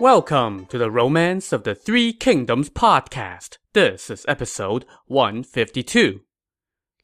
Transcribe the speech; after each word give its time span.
Welcome 0.00 0.66
to 0.66 0.78
the 0.78 0.92
Romance 0.92 1.52
of 1.52 1.64
the 1.64 1.74
Three 1.74 2.12
Kingdoms 2.12 2.70
podcast. 2.70 3.58
This 3.72 4.10
is 4.10 4.24
episode 4.28 4.84
152. 5.06 6.20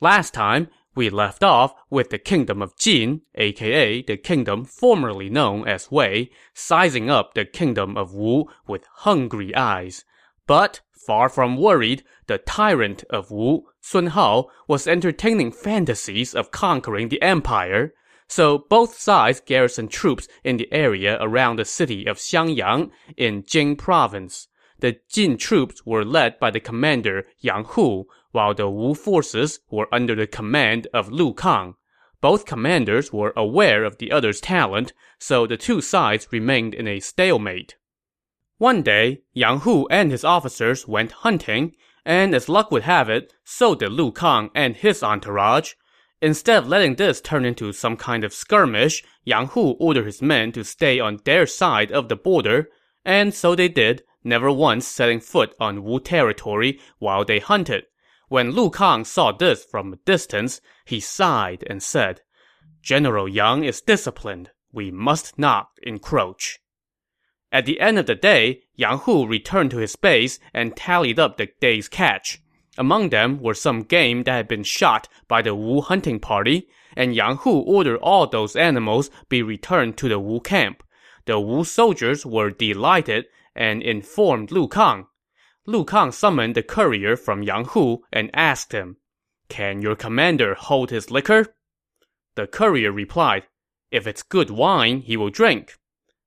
Last 0.00 0.32
time, 0.32 0.68
we 0.94 1.10
left 1.10 1.42
off 1.42 1.74
with 1.90 2.10
the 2.10 2.18
kingdom 2.18 2.62
of 2.62 2.78
Jin, 2.78 3.22
aka 3.34 4.00
the 4.00 4.16
kingdom 4.16 4.64
formerly 4.64 5.28
known 5.28 5.66
as 5.66 5.90
Wei, 5.90 6.30
sizing 6.54 7.10
up 7.10 7.34
the 7.34 7.44
kingdom 7.44 7.96
of 7.96 8.14
Wu 8.14 8.44
with 8.68 8.86
hungry 8.98 9.52
eyes. 9.56 10.04
But, 10.46 10.80
far 10.92 11.28
from 11.28 11.56
worried, 11.56 12.04
the 12.28 12.38
tyrant 12.38 13.02
of 13.10 13.32
Wu, 13.32 13.64
Sun 13.80 14.06
Hao, 14.08 14.46
was 14.68 14.86
entertaining 14.86 15.50
fantasies 15.50 16.32
of 16.32 16.52
conquering 16.52 17.08
the 17.08 17.20
empire. 17.22 17.92
So 18.28 18.58
both 18.58 18.98
sides 18.98 19.42
garrisoned 19.44 19.90
troops 19.90 20.28
in 20.42 20.56
the 20.56 20.72
area 20.72 21.18
around 21.20 21.56
the 21.56 21.64
city 21.64 22.06
of 22.06 22.18
Xiangyang 22.18 22.90
in 23.16 23.44
Jing 23.46 23.76
province. 23.76 24.48
The 24.80 24.98
Jin 25.08 25.36
troops 25.38 25.86
were 25.86 26.04
led 26.04 26.38
by 26.40 26.50
the 26.50 26.60
commander 26.60 27.26
Yang 27.38 27.64
Hu, 27.68 28.06
while 28.32 28.54
the 28.54 28.68
Wu 28.68 28.94
forces 28.94 29.60
were 29.70 29.88
under 29.92 30.14
the 30.14 30.26
command 30.26 30.88
of 30.92 31.10
Lu 31.10 31.32
Kang. 31.32 31.74
Both 32.20 32.46
commanders 32.46 33.12
were 33.12 33.32
aware 33.36 33.84
of 33.84 33.98
the 33.98 34.10
other's 34.10 34.40
talent, 34.40 34.92
so 35.18 35.46
the 35.46 35.56
two 35.56 35.80
sides 35.80 36.26
remained 36.32 36.74
in 36.74 36.88
a 36.88 37.00
stalemate. 37.00 37.76
One 38.58 38.82
day, 38.82 39.22
Yang 39.32 39.60
Hu 39.60 39.86
and 39.88 40.10
his 40.10 40.24
officers 40.24 40.88
went 40.88 41.12
hunting, 41.12 41.76
and 42.04 42.34
as 42.34 42.48
luck 42.48 42.70
would 42.70 42.82
have 42.82 43.08
it, 43.08 43.34
so 43.44 43.74
did 43.74 43.92
Lu 43.92 44.10
Kang 44.10 44.50
and 44.54 44.76
his 44.76 45.02
entourage. 45.02 45.74
Instead 46.24 46.62
of 46.62 46.68
letting 46.68 46.94
this 46.94 47.20
turn 47.20 47.44
into 47.44 47.70
some 47.70 47.98
kind 47.98 48.24
of 48.24 48.32
skirmish, 48.32 49.04
Yang 49.24 49.48
Hu 49.48 49.72
ordered 49.72 50.06
his 50.06 50.22
men 50.22 50.52
to 50.52 50.64
stay 50.64 50.98
on 50.98 51.20
their 51.26 51.46
side 51.46 51.92
of 51.92 52.08
the 52.08 52.16
border, 52.16 52.70
and 53.04 53.34
so 53.34 53.54
they 53.54 53.68
did, 53.68 54.02
never 54.24 54.50
once 54.50 54.86
setting 54.86 55.20
foot 55.20 55.54
on 55.60 55.84
Wu 55.84 56.00
territory 56.00 56.80
while 56.98 57.26
they 57.26 57.40
hunted. 57.40 57.84
When 58.28 58.52
Lu 58.52 58.70
Kang 58.70 59.04
saw 59.04 59.32
this 59.32 59.66
from 59.66 59.92
a 59.92 59.96
distance, 59.96 60.62
he 60.86 60.98
sighed 60.98 61.62
and 61.68 61.82
said, 61.82 62.22
General 62.80 63.28
Yang 63.28 63.64
is 63.64 63.82
disciplined. 63.82 64.50
We 64.72 64.90
must 64.90 65.38
not 65.38 65.72
encroach. 65.82 66.58
At 67.52 67.66
the 67.66 67.80
end 67.80 67.98
of 67.98 68.06
the 68.06 68.14
day, 68.14 68.62
Yang 68.76 68.98
Hu 69.00 69.26
returned 69.26 69.72
to 69.72 69.76
his 69.76 69.94
base 69.94 70.38
and 70.54 70.74
tallied 70.74 71.18
up 71.18 71.36
the 71.36 71.50
day's 71.60 71.86
catch. 71.86 72.40
Among 72.76 73.10
them 73.10 73.40
were 73.40 73.54
some 73.54 73.82
game 73.82 74.24
that 74.24 74.32
had 74.32 74.48
been 74.48 74.64
shot 74.64 75.08
by 75.28 75.42
the 75.42 75.54
Wu 75.54 75.80
hunting 75.80 76.18
party, 76.18 76.68
and 76.96 77.14
Yang 77.14 77.36
Hu 77.38 77.60
ordered 77.60 77.98
all 77.98 78.26
those 78.26 78.56
animals 78.56 79.10
be 79.28 79.42
returned 79.42 79.96
to 79.98 80.08
the 80.08 80.18
Wu 80.18 80.40
camp. 80.40 80.82
The 81.26 81.38
Wu 81.38 81.64
soldiers 81.64 82.26
were 82.26 82.50
delighted 82.50 83.26
and 83.54 83.82
informed 83.82 84.50
Lu 84.50 84.66
Kang. 84.66 85.06
Lu 85.66 85.84
Kang 85.84 86.10
summoned 86.10 86.56
the 86.56 86.62
courier 86.62 87.16
from 87.16 87.42
Yang 87.42 87.66
Hu 87.66 88.04
and 88.12 88.28
asked 88.34 88.72
him, 88.72 88.96
Can 89.48 89.80
your 89.80 89.94
commander 89.94 90.54
hold 90.54 90.90
his 90.90 91.10
liquor? 91.10 91.54
The 92.34 92.48
courier 92.48 92.90
replied, 92.90 93.44
If 93.92 94.06
it's 94.06 94.22
good 94.22 94.50
wine, 94.50 95.00
he 95.02 95.16
will 95.16 95.30
drink. 95.30 95.78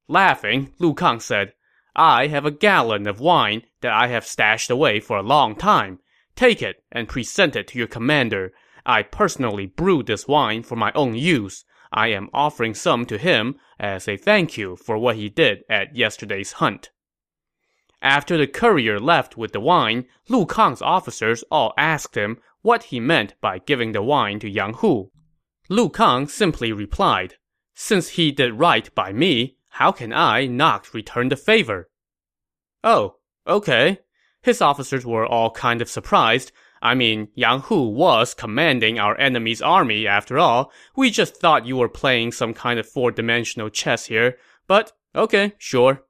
Laughing, 0.08 0.74
Lu 0.80 0.94
Kang 0.96 1.20
said, 1.20 1.54
I 1.96 2.28
have 2.28 2.46
a 2.46 2.52
gallon 2.52 3.06
of 3.08 3.20
wine 3.20 3.64
that 3.82 3.92
I 3.92 4.08
have 4.08 4.26
stashed 4.26 4.70
away 4.70 5.02
for 5.02 5.18
a 5.18 5.24
long 5.24 5.56
time. 5.56 6.00
Take 6.38 6.62
it 6.62 6.84
and 6.92 7.10
present 7.10 7.56
it 7.56 7.68
to 7.70 7.80
your 7.80 7.88
commander. 7.88 8.54
I 8.86 9.02
personally 9.02 9.66
brewed 9.66 10.06
this 10.06 10.28
wine 10.28 10.62
for 10.62 10.76
my 10.76 10.92
own 10.94 11.16
use. 11.16 11.66
I 11.92 12.10
am 12.10 12.30
offering 12.32 12.76
some 12.76 13.08
to 13.08 13.18
him 13.18 13.56
as 13.80 14.08
a 14.08 14.18
thank 14.18 14.56
you 14.56 14.76
for 14.76 15.00
what 15.00 15.16
he 15.16 15.30
did 15.30 15.64
at 15.68 15.96
yesterday's 15.96 16.54
hunt. 16.54 16.92
After 18.04 18.38
the 18.38 18.46
courier 18.46 19.00
left 19.00 19.36
with 19.36 19.52
the 19.52 19.60
wine, 19.60 20.06
Lu 20.30 20.46
Kang's 20.46 20.82
officers 20.82 21.44
all 21.50 21.74
asked 21.76 22.14
him 22.16 22.38
what 22.62 22.84
he 22.84 23.00
meant 23.00 23.34
by 23.42 23.58
giving 23.58 23.94
the 23.94 24.04
wine 24.04 24.40
to 24.40 24.50
Yang 24.50 24.76
Hu. 24.76 25.12
Lu 25.70 25.90
Kang 25.90 26.28
simply 26.28 26.72
replied, 26.72 27.36
Since 27.74 28.10
he 28.10 28.32
did 28.32 28.60
right 28.60 28.94
by 28.94 29.12
me, 29.12 29.58
how 29.72 29.92
can 29.92 30.14
I 30.14 30.46
not 30.46 30.94
return 30.94 31.30
the 31.30 31.36
favor? 31.36 31.90
Oh, 32.84 33.16
okay, 33.48 34.02
his 34.42 34.62
officers 34.62 35.06
were 35.06 35.26
all 35.26 35.52
kind 35.52 35.82
of 35.82 35.90
surprised. 35.90 36.52
I 36.82 36.94
mean, 36.96 37.30
Yang 37.34 37.62
Hu 37.62 37.90
was 37.90 38.34
commanding 38.34 39.00
our 39.00 39.18
enemy's 39.20 39.62
army 39.62 40.08
after 40.08 40.38
all. 40.38 40.72
We 40.96 41.10
just 41.10 41.38
thought 41.38 41.66
you 41.66 41.78
were 41.78 41.90
playing 41.90 42.32
some 42.32 42.54
kind 42.54 42.80
of 42.80 42.88
four-dimensional 42.88 43.70
chess 43.70 44.06
here. 44.06 44.38
But, 44.68 44.94
okay, 45.16 45.54
sure. 45.58 46.04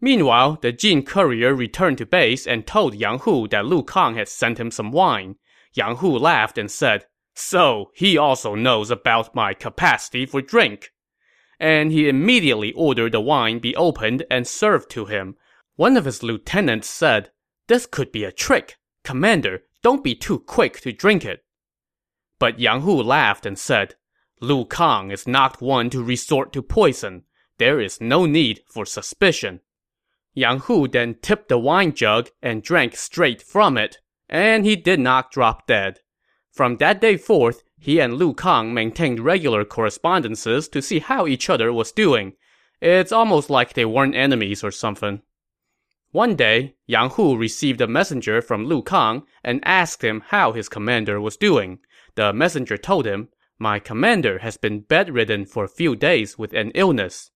Meanwhile, 0.00 0.58
the 0.62 0.72
Jin 0.72 1.04
courier 1.04 1.54
returned 1.54 1.98
to 1.98 2.06
base 2.06 2.46
and 2.46 2.66
told 2.66 2.94
Yang 2.94 3.20
Hu 3.20 3.48
that 3.48 3.66
Lu 3.66 3.84
Kang 3.84 4.16
had 4.16 4.28
sent 4.28 4.58
him 4.58 4.70
some 4.70 4.90
wine. 4.90 5.36
Yang 5.74 5.96
Hu 5.96 6.18
laughed 6.18 6.58
and 6.58 6.70
said, 6.70 7.06
So, 7.34 7.90
he 7.94 8.18
also 8.18 8.54
knows 8.54 8.90
about 8.90 9.34
my 9.34 9.54
capacity 9.54 10.26
for 10.26 10.42
drink. 10.42 10.90
And 11.60 11.92
he 11.92 12.08
immediately 12.08 12.72
ordered 12.72 13.12
the 13.12 13.20
wine 13.20 13.60
be 13.60 13.76
opened 13.76 14.24
and 14.28 14.46
served 14.46 14.90
to 14.90 15.04
him. 15.04 15.36
One 15.76 15.96
of 15.96 16.04
his 16.04 16.22
lieutenants 16.22 16.88
said, 16.88 17.30
this 17.68 17.86
could 17.86 18.12
be 18.12 18.24
a 18.24 18.32
trick. 18.32 18.76
Commander, 19.04 19.62
don't 19.82 20.04
be 20.04 20.14
too 20.14 20.38
quick 20.38 20.80
to 20.80 20.92
drink 20.92 21.24
it. 21.24 21.44
But 22.38 22.58
Yang 22.58 22.82
Hu 22.82 23.02
laughed 23.02 23.46
and 23.46 23.58
said, 23.58 23.94
Lu 24.40 24.64
Kang 24.64 25.10
is 25.10 25.26
not 25.26 25.62
one 25.62 25.88
to 25.90 26.02
resort 26.02 26.52
to 26.52 26.62
poison. 26.62 27.22
There 27.58 27.80
is 27.80 28.00
no 28.00 28.26
need 28.26 28.60
for 28.68 28.84
suspicion. 28.84 29.60
Yang 30.34 30.58
Hu 30.60 30.88
then 30.88 31.14
tipped 31.22 31.48
the 31.48 31.58
wine 31.58 31.94
jug 31.94 32.30
and 32.42 32.62
drank 32.62 32.96
straight 32.96 33.40
from 33.40 33.78
it, 33.78 33.98
and 34.28 34.66
he 34.66 34.76
did 34.76 34.98
not 34.98 35.30
drop 35.30 35.66
dead. 35.66 36.00
From 36.50 36.76
that 36.78 37.00
day 37.00 37.16
forth, 37.16 37.62
he 37.78 38.00
and 38.00 38.14
Lu 38.14 38.34
Kang 38.34 38.74
maintained 38.74 39.20
regular 39.20 39.64
correspondences 39.64 40.68
to 40.68 40.82
see 40.82 40.98
how 40.98 41.26
each 41.26 41.48
other 41.48 41.72
was 41.72 41.92
doing. 41.92 42.34
It's 42.80 43.12
almost 43.12 43.48
like 43.48 43.74
they 43.74 43.84
weren't 43.84 44.14
enemies 44.14 44.62
or 44.62 44.70
something. 44.70 45.22
One 46.12 46.36
day, 46.36 46.76
Yang 46.86 47.10
Hu 47.10 47.38
received 47.38 47.80
a 47.80 47.86
messenger 47.86 48.42
from 48.42 48.66
Lu 48.66 48.82
Kang 48.82 49.22
and 49.42 49.62
asked 49.64 50.04
him 50.04 50.22
how 50.26 50.52
his 50.52 50.68
commander 50.68 51.18
was 51.18 51.38
doing. 51.38 51.78
The 52.16 52.34
messenger 52.34 52.76
told 52.76 53.06
him, 53.06 53.30
My 53.58 53.78
commander 53.78 54.40
has 54.40 54.58
been 54.58 54.80
bedridden 54.80 55.46
for 55.46 55.64
a 55.64 55.68
few 55.68 55.96
days 55.96 56.36
with 56.36 56.52
an 56.52 56.70
illness. 56.74 57.30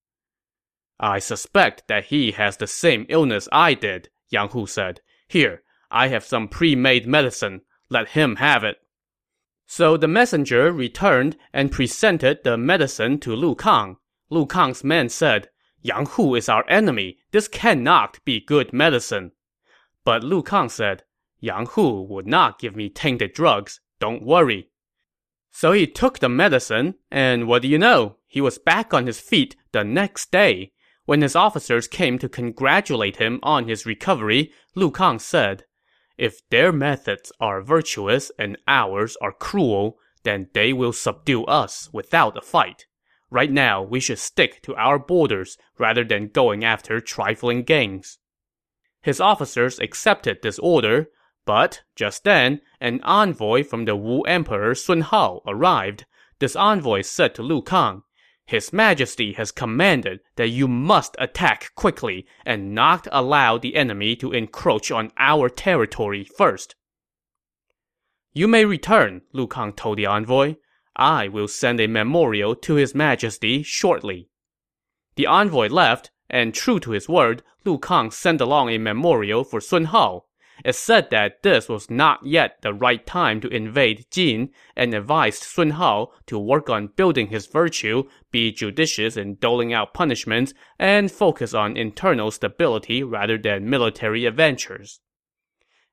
I 1.00 1.20
suspect 1.20 1.88
that 1.88 2.06
he 2.06 2.32
has 2.32 2.58
the 2.58 2.66
same 2.66 3.06
illness 3.08 3.48
I 3.50 3.72
did, 3.72 4.10
Yang 4.28 4.50
Hu 4.50 4.66
said. 4.66 5.00
Here, 5.26 5.62
I 5.90 6.08
have 6.08 6.24
some 6.24 6.46
pre-made 6.46 7.06
medicine. 7.06 7.62
Let 7.88 8.10
him 8.10 8.36
have 8.36 8.62
it. 8.62 8.76
So 9.66 9.96
the 9.96 10.08
messenger 10.08 10.70
returned 10.70 11.38
and 11.50 11.72
presented 11.72 12.44
the 12.44 12.58
medicine 12.58 13.20
to 13.20 13.34
Lu 13.34 13.54
Kang. 13.54 13.96
Lu 14.28 14.44
Kang's 14.44 14.84
men 14.84 15.08
said, 15.08 15.48
Yang 15.86 16.06
Hu 16.06 16.34
is 16.34 16.48
our 16.48 16.64
enemy. 16.68 17.18
This 17.30 17.46
cannot 17.46 18.18
be 18.24 18.40
good 18.40 18.72
medicine. 18.72 19.30
But 20.04 20.24
Lu 20.24 20.42
Kang 20.42 20.68
said, 20.68 21.04
Yang 21.38 21.66
Hu 21.66 22.02
would 22.02 22.26
not 22.26 22.58
give 22.58 22.74
me 22.74 22.88
tainted 22.88 23.32
drugs. 23.32 23.78
Don't 24.00 24.24
worry. 24.24 24.70
So 25.52 25.70
he 25.70 25.86
took 25.86 26.18
the 26.18 26.28
medicine, 26.28 26.96
and 27.08 27.46
what 27.46 27.62
do 27.62 27.68
you 27.68 27.78
know? 27.78 28.16
He 28.26 28.40
was 28.40 28.58
back 28.58 28.92
on 28.92 29.06
his 29.06 29.20
feet 29.20 29.54
the 29.70 29.84
next 29.84 30.32
day. 30.32 30.72
When 31.04 31.22
his 31.22 31.36
officers 31.36 31.86
came 31.86 32.18
to 32.18 32.28
congratulate 32.28 33.18
him 33.18 33.38
on 33.44 33.68
his 33.68 33.86
recovery, 33.86 34.52
Lu 34.74 34.90
Kang 34.90 35.20
said, 35.20 35.66
If 36.18 36.40
their 36.48 36.72
methods 36.72 37.30
are 37.38 37.62
virtuous 37.62 38.32
and 38.40 38.58
ours 38.66 39.16
are 39.22 39.32
cruel, 39.32 39.98
then 40.24 40.48
they 40.52 40.72
will 40.72 40.92
subdue 40.92 41.44
us 41.44 41.88
without 41.92 42.36
a 42.36 42.40
fight. 42.40 42.86
Right 43.30 43.50
now, 43.50 43.82
we 43.82 44.00
should 44.00 44.18
stick 44.18 44.62
to 44.62 44.76
our 44.76 44.98
borders 44.98 45.58
rather 45.78 46.04
than 46.04 46.28
going 46.28 46.64
after 46.64 47.00
trifling 47.00 47.64
gains. 47.64 48.18
His 49.02 49.20
officers 49.20 49.78
accepted 49.80 50.42
this 50.42 50.58
order, 50.60 51.08
but 51.44 51.82
just 51.94 52.24
then, 52.24 52.60
an 52.80 53.00
envoy 53.02 53.64
from 53.64 53.84
the 53.84 53.96
Wu 53.96 54.22
Emperor 54.22 54.74
Sun 54.74 55.00
Hao 55.02 55.42
arrived. 55.46 56.04
This 56.38 56.56
envoy 56.56 57.02
said 57.02 57.34
to 57.36 57.42
Lu 57.42 57.62
Kang, 57.62 58.02
His 58.44 58.72
Majesty 58.72 59.32
has 59.34 59.52
commanded 59.52 60.20
that 60.36 60.48
you 60.48 60.68
must 60.68 61.16
attack 61.18 61.72
quickly 61.74 62.26
and 62.44 62.74
not 62.74 63.06
allow 63.10 63.58
the 63.58 63.76
enemy 63.76 64.16
to 64.16 64.32
encroach 64.32 64.90
on 64.90 65.12
our 65.16 65.48
territory 65.48 66.24
first. 66.24 66.74
You 68.32 68.48
may 68.48 68.64
return, 68.64 69.22
Lu 69.32 69.46
Kang 69.46 69.72
told 69.72 69.98
the 69.98 70.06
envoy. 70.06 70.56
I 70.96 71.28
will 71.28 71.48
send 71.48 71.80
a 71.80 71.86
memorial 71.86 72.54
to 72.56 72.74
His 72.74 72.94
Majesty 72.94 73.62
shortly. 73.62 74.28
The 75.16 75.26
envoy 75.26 75.68
left, 75.68 76.10
and 76.28 76.54
true 76.54 76.78
to 76.80 76.90
his 76.90 77.08
word, 77.08 77.42
Lu 77.64 77.78
Kang 77.78 78.10
sent 78.10 78.40
along 78.40 78.70
a 78.70 78.78
memorial 78.78 79.44
for 79.44 79.60
Sun 79.60 79.86
Hao. 79.86 80.24
It 80.64 80.74
said 80.74 81.10
that 81.10 81.42
this 81.42 81.68
was 81.68 81.90
not 81.90 82.24
yet 82.24 82.62
the 82.62 82.72
right 82.72 83.04
time 83.06 83.40
to 83.42 83.48
invade 83.48 84.06
Jin 84.10 84.50
and 84.74 84.94
advised 84.94 85.42
Sun 85.42 85.70
Hao 85.70 86.12
to 86.26 86.38
work 86.38 86.70
on 86.70 86.88
building 86.96 87.28
his 87.28 87.46
virtue, 87.46 88.04
be 88.30 88.52
judicious 88.52 89.16
in 89.16 89.36
doling 89.36 89.72
out 89.72 89.92
punishments, 89.92 90.54
and 90.78 91.12
focus 91.12 91.52
on 91.52 91.76
internal 91.76 92.30
stability 92.30 93.02
rather 93.02 93.36
than 93.36 93.68
military 93.68 94.24
adventures. 94.24 95.00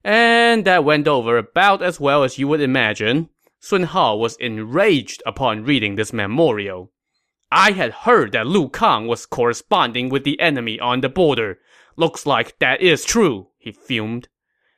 And 0.04 0.66
that 0.66 0.84
went 0.84 1.08
over 1.08 1.38
about 1.38 1.82
as 1.82 2.00
well 2.00 2.24
as 2.24 2.38
you 2.38 2.48
would 2.48 2.62
imagine. 2.62 3.30
Sun 3.65 3.83
Hao 3.83 4.18
was 4.18 4.36
enraged 4.42 5.24
upon 5.25 5.63
reading 5.63 5.95
this 5.95 6.12
memorial. 6.12 6.92
I 7.50 7.71
had 7.71 7.94
heard 8.04 8.33
that 8.33 8.45
Lu 8.45 8.68
Kang 8.68 9.07
was 9.07 9.25
corresponding 9.25 10.10
with 10.10 10.25
the 10.25 10.38
enemy 10.42 10.81
on 10.81 11.00
the 11.00 11.07
border. 11.07 11.60
Looks 11.95 12.25
like 12.25 12.60
that 12.60 12.81
is 12.81 13.06
true, 13.06 13.48
he 13.57 13.71
fumed. 13.71 14.27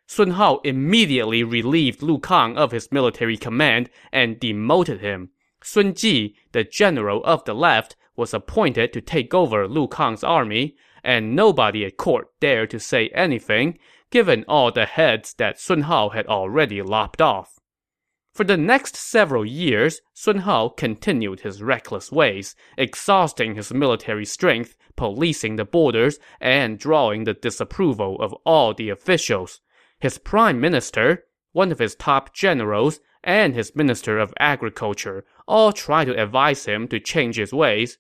Sun 0.06 0.30
Hao 0.38 0.62
immediately 0.64 1.44
relieved 1.44 2.04
Lu 2.04 2.20
Kang 2.20 2.60
of 2.60 2.70
his 2.70 2.92
military 2.92 3.38
command 3.38 3.90
and 4.12 4.40
demoted 4.40 5.02
him. 5.02 5.32
Sun 5.64 5.96
Ji, 5.96 6.36
the 6.52 6.64
general 6.64 7.24
of 7.24 7.44
the 7.46 7.56
left, 7.56 7.96
was 8.16 8.36
appointed 8.36 8.94
to 8.94 9.02
take 9.02 9.34
over 9.34 9.68
Lu 9.68 9.88
Kang's 9.88 10.24
army, 10.24 10.76
and 11.04 11.36
nobody 11.36 11.86
at 11.86 11.98
court 11.98 12.28
dared 12.40 12.70
to 12.70 12.80
say 12.80 13.10
anything, 13.16 13.80
given 14.12 14.46
all 14.48 14.72
the 14.72 14.86
heads 14.86 15.34
that 15.40 15.60
Sun 15.60 15.82
Hao 15.82 16.10
had 16.10 16.28
already 16.28 16.84
lopped 16.84 17.20
off. 17.20 17.55
For 18.36 18.44
the 18.44 18.58
next 18.58 18.98
several 18.98 19.46
years, 19.46 20.02
Sun 20.14 20.40
Hao 20.40 20.68
continued 20.68 21.40
his 21.40 21.64
reckless 21.64 22.12
ways, 22.12 22.54
exhausting 22.78 23.56
his 23.56 23.74
military 23.74 24.26
strength, 24.26 24.76
policing 24.98 25.56
the 25.56 25.64
borders, 25.64 26.20
and 26.42 26.78
drawing 26.78 27.24
the 27.24 27.34
disapproval 27.34 28.22
of 28.22 28.34
all 28.46 28.74
the 28.74 28.90
officials. 28.90 29.62
His 30.02 30.18
prime 30.18 30.60
minister, 30.60 31.24
one 31.54 31.72
of 31.72 31.80
his 31.80 31.96
top 31.96 32.34
generals, 32.34 33.00
and 33.24 33.56
his 33.56 33.74
minister 33.74 34.20
of 34.20 34.34
agriculture 34.38 35.24
all 35.48 35.72
tried 35.72 36.06
to 36.06 36.22
advise 36.22 36.66
him 36.66 36.90
to 36.90 37.00
change 37.00 37.38
his 37.38 37.54
ways, 37.54 38.00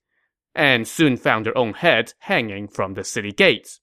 and 0.53 0.85
soon 0.85 1.15
found 1.15 1.45
their 1.45 1.57
own 1.57 1.75
heads 1.75 2.13
hanging 2.19 2.67
from 2.67 2.95
the 2.95 3.05
city 3.05 3.31
gates. 3.31 3.79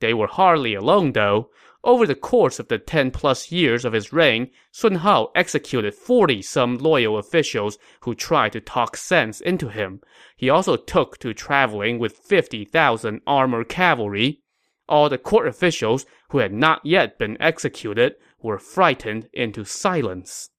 They 0.00 0.14
were 0.14 0.26
hardly 0.26 0.74
alone, 0.74 1.12
though. 1.12 1.50
Over 1.84 2.06
the 2.06 2.14
course 2.14 2.60
of 2.60 2.68
the 2.68 2.78
10 2.78 3.10
plus 3.10 3.50
years 3.50 3.84
of 3.84 3.92
his 3.92 4.12
reign, 4.12 4.50
Sun 4.70 4.96
Hao 4.96 5.32
executed 5.34 5.94
40 5.94 6.40
some 6.40 6.78
loyal 6.78 7.18
officials 7.18 7.76
who 8.02 8.14
tried 8.14 8.52
to 8.52 8.60
talk 8.60 8.96
sense 8.96 9.40
into 9.40 9.68
him. 9.68 10.00
He 10.36 10.48
also 10.48 10.76
took 10.76 11.18
to 11.18 11.34
traveling 11.34 11.98
with 11.98 12.18
50,000 12.18 13.20
armored 13.26 13.68
cavalry. 13.68 14.42
All 14.88 15.08
the 15.08 15.18
court 15.18 15.48
officials 15.48 16.06
who 16.30 16.38
had 16.38 16.52
not 16.52 16.86
yet 16.86 17.18
been 17.18 17.40
executed 17.40 18.14
were 18.40 18.58
frightened 18.58 19.28
into 19.32 19.64
silence. 19.64 20.50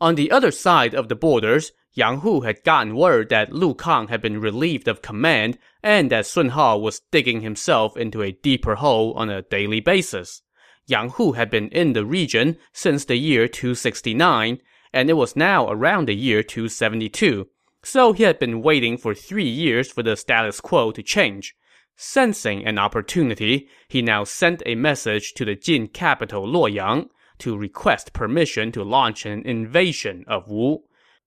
On 0.00 0.16
the 0.16 0.32
other 0.32 0.50
side 0.50 0.94
of 0.94 1.08
the 1.08 1.14
borders, 1.14 1.70
Yang 1.92 2.20
Hu 2.20 2.40
had 2.40 2.64
gotten 2.64 2.96
word 2.96 3.28
that 3.28 3.52
Lu 3.52 3.74
Kang 3.74 4.08
had 4.08 4.22
been 4.22 4.40
relieved 4.40 4.88
of 4.88 5.02
command 5.02 5.58
and 5.82 6.10
that 6.10 6.26
Sun 6.26 6.50
Hao 6.50 6.78
was 6.78 7.02
digging 7.10 7.40
himself 7.40 7.96
into 7.96 8.22
a 8.22 8.32
deeper 8.32 8.76
hole 8.76 9.12
on 9.14 9.30
a 9.30 9.42
daily 9.42 9.80
basis. 9.80 10.42
Yang 10.86 11.10
Hu 11.10 11.32
had 11.32 11.50
been 11.50 11.68
in 11.68 11.92
the 11.92 12.04
region 12.04 12.56
since 12.72 13.04
the 13.04 13.16
year 13.16 13.46
269, 13.48 14.58
and 14.92 15.10
it 15.10 15.14
was 15.14 15.36
now 15.36 15.70
around 15.70 16.08
the 16.08 16.14
year 16.14 16.42
272, 16.42 17.48
so 17.82 18.12
he 18.12 18.24
had 18.24 18.38
been 18.38 18.62
waiting 18.62 18.98
for 18.98 19.14
three 19.14 19.48
years 19.48 19.90
for 19.90 20.02
the 20.02 20.16
status 20.16 20.60
quo 20.60 20.90
to 20.92 21.02
change. 21.02 21.54
Sensing 21.96 22.64
an 22.64 22.78
opportunity, 22.78 23.68
he 23.88 24.02
now 24.02 24.24
sent 24.24 24.62
a 24.66 24.74
message 24.74 25.32
to 25.34 25.44
the 25.44 25.54
Jin 25.54 25.88
capital 25.88 26.46
Luoyang 26.46 27.08
to 27.38 27.56
request 27.56 28.12
permission 28.12 28.72
to 28.72 28.82
launch 28.82 29.26
an 29.26 29.42
invasion 29.42 30.24
of 30.26 30.48
Wu. 30.48 30.82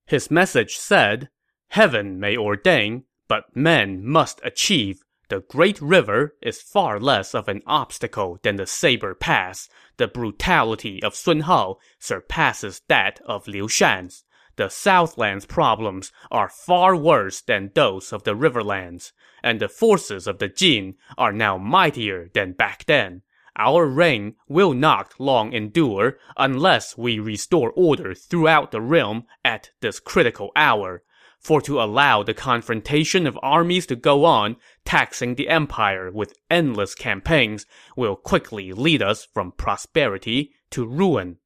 His 0.06 0.32
message 0.32 0.76
said, 0.76 1.30
Heaven 1.70 2.20
may 2.20 2.36
ordain, 2.36 3.04
but 3.34 3.56
men 3.56 4.06
must 4.06 4.40
achieve. 4.44 5.04
The 5.30 5.40
Great 5.40 5.82
River 5.82 6.36
is 6.40 6.62
far 6.62 7.00
less 7.00 7.34
of 7.34 7.48
an 7.48 7.64
obstacle 7.66 8.38
than 8.44 8.58
the 8.58 8.68
Saber 8.68 9.16
Pass. 9.16 9.70
The 9.98 10.08
brutality 10.08 11.02
of 11.02 11.16
Sun 11.16 11.40
Hao 11.40 11.80
surpasses 11.98 12.84
that 12.90 13.20
of 13.26 13.48
Liu 13.48 13.68
Shan's. 13.68 14.24
The 14.56 14.70
Southland's 14.70 15.48
problems 15.48 16.12
are 16.30 16.48
far 16.48 16.96
worse 16.96 17.42
than 17.42 17.72
those 17.74 18.14
of 18.14 18.22
the 18.22 18.36
Riverlands, 18.36 19.14
and 19.42 19.60
the 19.60 19.68
forces 19.68 20.28
of 20.28 20.38
the 20.38 20.48
Jin 20.48 20.94
are 21.18 21.34
now 21.34 21.58
mightier 21.58 22.30
than 22.36 22.52
back 22.52 22.86
then. 22.86 23.24
Our 23.58 23.88
reign 23.88 24.36
will 24.48 24.74
not 24.74 25.20
long 25.20 25.54
endure 25.54 26.20
unless 26.38 27.00
we 27.00 27.18
restore 27.18 27.72
order 27.72 28.14
throughout 28.14 28.70
the 28.70 28.82
realm 28.82 29.26
at 29.44 29.72
this 29.82 30.00
critical 30.00 30.52
hour. 30.56 31.02
For 31.44 31.62
to 31.64 31.82
allow 31.82 32.24
the 32.24 32.34
confrontation 32.34 33.28
of 33.28 33.38
armies 33.44 33.86
to 33.88 33.98
go 33.98 34.24
on, 34.24 34.56
taxing 34.86 35.36
the 35.36 35.50
empire 35.50 36.10
with 36.10 36.38
endless 36.50 36.96
campaigns, 36.96 37.66
will 37.98 38.16
quickly 38.16 38.72
lead 38.72 39.02
us 39.02 39.28
from 39.34 39.52
prosperity 39.52 40.54
to 40.72 40.88
ruin. 40.88 41.38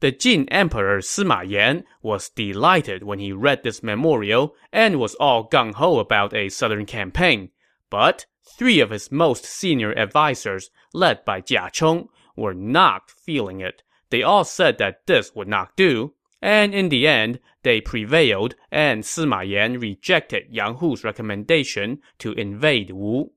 The 0.00 0.10
Jin 0.10 0.48
Emperor 0.48 0.98
Sima 0.98 1.48
Yan 1.48 1.84
was 2.00 2.30
delighted 2.30 3.02
when 3.04 3.18
he 3.18 3.30
read 3.30 3.62
this 3.62 3.82
memorial 3.82 4.56
and 4.72 4.98
was 4.98 5.14
all 5.16 5.48
gung 5.48 5.74
ho 5.74 5.98
about 5.98 6.34
a 6.34 6.48
southern 6.48 6.86
campaign. 6.86 7.50
But 7.90 8.24
three 8.58 8.80
of 8.80 8.90
his 8.90 9.12
most 9.12 9.44
senior 9.44 9.96
advisers, 9.96 10.70
led 10.94 11.24
by 11.24 11.42
Jia 11.42 11.70
Chong, 11.70 12.08
were 12.36 12.54
not 12.54 13.10
feeling 13.10 13.60
it. 13.60 13.82
They 14.08 14.22
all 14.22 14.44
said 14.44 14.78
that 14.78 15.06
this 15.06 15.34
would 15.34 15.46
not 15.46 15.76
do, 15.76 16.14
and 16.42 16.74
in 16.74 16.88
the 16.88 17.06
end, 17.06 17.38
they 17.62 17.80
prevailed, 17.80 18.56
and 18.72 19.04
Sima 19.04 19.48
Yan 19.48 19.78
rejected 19.78 20.46
Yang 20.50 20.74
Hu's 20.78 21.04
recommendation 21.04 22.02
to 22.18 22.32
invade 22.32 22.90
Wu. 22.90 23.30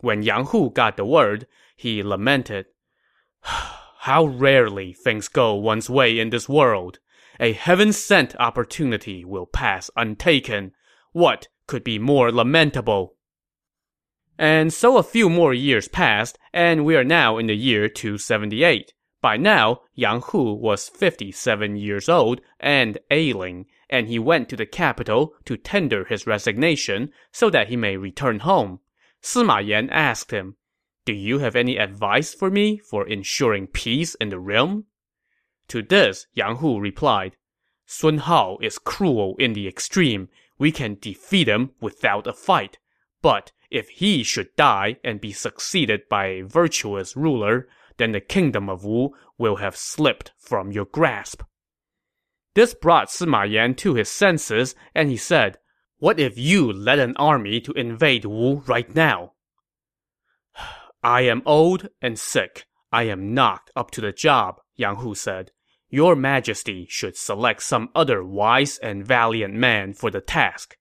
When 0.00 0.22
Yang 0.22 0.46
Hu 0.46 0.70
got 0.70 0.98
the 0.98 1.06
word, 1.06 1.46
he 1.74 2.02
lamented, 2.02 2.66
How 3.40 4.26
rarely 4.26 4.92
things 4.92 5.28
go 5.28 5.54
one's 5.54 5.88
way 5.88 6.18
in 6.18 6.30
this 6.30 6.48
world. 6.48 6.98
A 7.40 7.52
heaven-sent 7.52 8.36
opportunity 8.36 9.24
will 9.24 9.46
pass 9.46 9.90
untaken. 9.96 10.72
What 11.12 11.48
could 11.66 11.82
be 11.82 11.98
more 11.98 12.30
lamentable? 12.30 13.16
And 14.38 14.72
so 14.72 14.98
a 14.98 15.02
few 15.02 15.30
more 15.30 15.54
years 15.54 15.88
passed, 15.88 16.38
and 16.52 16.84
we 16.84 16.94
are 16.96 17.04
now 17.04 17.38
in 17.38 17.46
the 17.46 17.56
year 17.56 17.88
278. 17.88 18.92
By 19.22 19.36
now, 19.36 19.82
Yang 19.94 20.22
Hu 20.22 20.54
was 20.54 20.88
57 20.88 21.76
years 21.76 22.08
old 22.08 22.40
and 22.60 22.98
ailing, 23.10 23.66
and 23.88 24.08
he 24.08 24.18
went 24.18 24.48
to 24.50 24.56
the 24.56 24.66
capital 24.66 25.34
to 25.44 25.56
tender 25.56 26.04
his 26.04 26.26
resignation 26.26 27.12
so 27.32 27.48
that 27.50 27.68
he 27.68 27.76
may 27.76 27.96
return 27.96 28.40
home. 28.40 28.80
Sima 29.22 29.66
Yan 29.66 29.88
asked 29.90 30.30
him, 30.30 30.56
Do 31.04 31.12
you 31.12 31.38
have 31.38 31.56
any 31.56 31.78
advice 31.78 32.34
for 32.34 32.50
me 32.50 32.78
for 32.78 33.06
ensuring 33.06 33.68
peace 33.68 34.14
in 34.16 34.28
the 34.28 34.38
realm? 34.38 34.84
To 35.68 35.82
this, 35.82 36.26
Yang 36.34 36.56
Hu 36.56 36.78
replied, 36.78 37.36
Sun 37.86 38.18
Hao 38.18 38.58
is 38.60 38.78
cruel 38.78 39.36
in 39.38 39.52
the 39.52 39.66
extreme. 39.66 40.28
We 40.58 40.72
can 40.72 40.98
defeat 41.00 41.48
him 41.48 41.72
without 41.80 42.26
a 42.26 42.32
fight. 42.32 42.78
But 43.22 43.52
if 43.70 43.88
he 43.88 44.22
should 44.22 44.54
die 44.56 44.98
and 45.02 45.20
be 45.20 45.32
succeeded 45.32 46.08
by 46.08 46.26
a 46.26 46.42
virtuous 46.42 47.16
ruler, 47.16 47.68
then 47.98 48.12
the 48.12 48.20
kingdom 48.20 48.68
of 48.68 48.84
Wu 48.84 49.14
will 49.38 49.56
have 49.56 49.76
slipped 49.76 50.32
from 50.38 50.72
your 50.72 50.84
grasp. 50.84 51.42
This 52.54 52.74
brought 52.74 53.08
Sima 53.08 53.50
Yan 53.50 53.74
to 53.76 53.94
his 53.94 54.08
senses, 54.08 54.74
and 54.94 55.10
he 55.10 55.16
said, 55.16 55.58
What 55.98 56.18
if 56.18 56.38
you 56.38 56.72
led 56.72 56.98
an 56.98 57.16
army 57.16 57.60
to 57.60 57.72
invade 57.72 58.24
Wu 58.24 58.62
right 58.66 58.94
now? 58.94 59.32
I 61.02 61.22
am 61.22 61.42
old 61.44 61.88
and 62.00 62.18
sick. 62.18 62.66
I 62.90 63.04
am 63.04 63.34
not 63.34 63.70
up 63.76 63.90
to 63.92 64.00
the 64.00 64.12
job, 64.12 64.60
Yang 64.74 64.96
Hu 64.96 65.14
said. 65.14 65.52
Your 65.90 66.16
majesty 66.16 66.86
should 66.88 67.16
select 67.16 67.62
some 67.62 67.90
other 67.94 68.24
wise 68.24 68.78
and 68.78 69.06
valiant 69.06 69.54
man 69.54 69.92
for 69.92 70.10
the 70.10 70.20
task. 70.20 70.76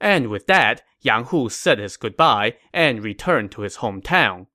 And 0.00 0.28
with 0.28 0.46
that, 0.46 0.82
Yang 1.00 1.24
Hu 1.26 1.48
said 1.48 1.78
his 1.78 1.96
goodbye 1.96 2.56
and 2.72 3.02
returned 3.02 3.50
to 3.52 3.62
his 3.62 3.78
hometown. 3.78 4.46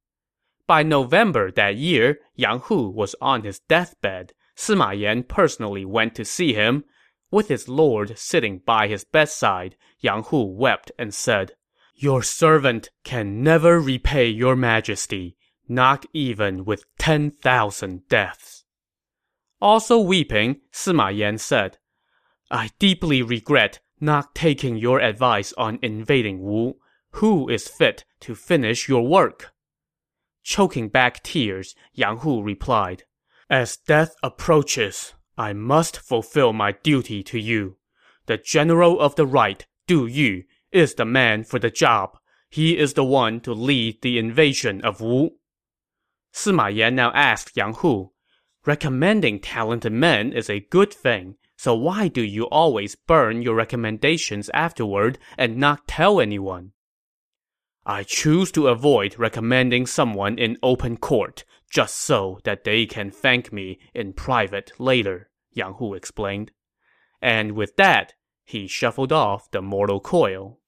By 0.68 0.84
November 0.84 1.50
that 1.52 1.78
year, 1.78 2.20
Yang 2.36 2.60
Hu 2.66 2.90
was 2.90 3.16
on 3.22 3.44
his 3.44 3.60
deathbed. 3.60 4.34
Sima 4.56 5.00
Yan 5.00 5.24
personally 5.24 5.86
went 5.86 6.14
to 6.16 6.26
see 6.26 6.54
him. 6.54 6.84
With 7.32 7.48
his 7.48 7.70
lord 7.70 8.20
sitting 8.20 8.60
by 8.60 8.90
his 8.90 9.06
bedside, 9.06 9.78
Yang 10.00 10.24
Hu 10.24 10.44
wept 10.44 10.92
and 11.00 11.14
said, 11.14 11.54
Your 11.96 12.22
servant 12.22 12.90
can 13.06 13.42
never 13.42 13.80
repay 13.80 14.28
your 14.28 14.58
majesty, 14.58 15.38
not 15.70 16.06
even 16.12 16.66
with 16.66 16.84
10,000 17.00 18.08
deaths. 18.10 18.66
Also 19.62 19.98
weeping, 19.98 20.62
Sima 20.74 21.16
Yan 21.16 21.38
said, 21.38 21.78
I 22.52 22.72
deeply 22.78 23.22
regret 23.22 23.80
not 24.00 24.36
taking 24.36 24.76
your 24.76 25.00
advice 25.00 25.54
on 25.58 25.80
invading 25.82 26.42
Wu. 26.42 26.76
Who 27.12 27.50
is 27.50 27.68
fit 27.68 28.04
to 28.22 28.36
finish 28.36 28.88
your 28.88 29.08
work? 29.08 29.54
Choking 30.48 30.88
back 30.88 31.24
tears, 31.24 31.76
Yang 31.92 32.20
Hu 32.20 32.42
replied, 32.42 33.04
As 33.50 33.76
death 33.76 34.16
approaches, 34.24 35.14
I 35.38 35.52
must 35.52 36.00
fulfill 36.00 36.54
my 36.54 36.72
duty 36.72 37.22
to 37.24 37.38
you. 37.38 37.76
The 38.28 38.38
general 38.38 38.98
of 39.02 39.16
the 39.16 39.26
right, 39.26 39.68
Du 39.88 40.06
Yu, 40.06 40.46
is 40.72 40.94
the 40.94 41.04
man 41.04 41.44
for 41.44 41.60
the 41.60 41.70
job. 41.70 42.18
He 42.50 42.78
is 42.78 42.94
the 42.94 43.04
one 43.04 43.42
to 43.42 43.52
lead 43.52 44.02
the 44.02 44.18
invasion 44.18 44.80
of 44.86 45.02
Wu. 45.02 45.32
Sima 46.34 46.74
Yan 46.74 46.96
now 46.96 47.12
asked 47.12 47.58
Yang 47.58 47.74
Hu, 47.74 48.14
Recommending 48.66 49.42
talented 49.42 49.92
men 49.92 50.32
is 50.32 50.50
a 50.50 50.62
good 50.62 50.94
thing, 50.94 51.36
so 51.58 51.76
why 51.76 52.08
do 52.08 52.24
you 52.24 52.46
always 52.46 52.96
burn 52.96 53.42
your 53.42 53.56
recommendations 53.56 54.50
afterward 54.54 55.20
and 55.38 55.58
not 55.58 55.90
tell 55.90 56.22
anyone? 56.22 56.72
I 57.90 58.04
choose 58.04 58.52
to 58.52 58.68
avoid 58.68 59.18
recommending 59.18 59.86
someone 59.86 60.38
in 60.38 60.58
open 60.62 60.98
court, 60.98 61.46
just 61.72 61.96
so 61.96 62.42
that 62.44 62.66
they 62.66 62.86
can 62.86 63.10
thank 63.10 63.54
me 63.54 63.80
in 63.94 64.12
private 64.12 64.74
later, 64.78 65.30
Yang 65.54 65.76
Hu 65.76 65.94
explained. 65.94 66.52
And 67.22 67.54
with 67.54 67.78
that, 67.78 68.14
he 68.44 68.68
shuffled 68.68 69.14
off 69.14 69.50
the 69.52 69.62
mortal 69.62 70.02
coil. 70.02 70.60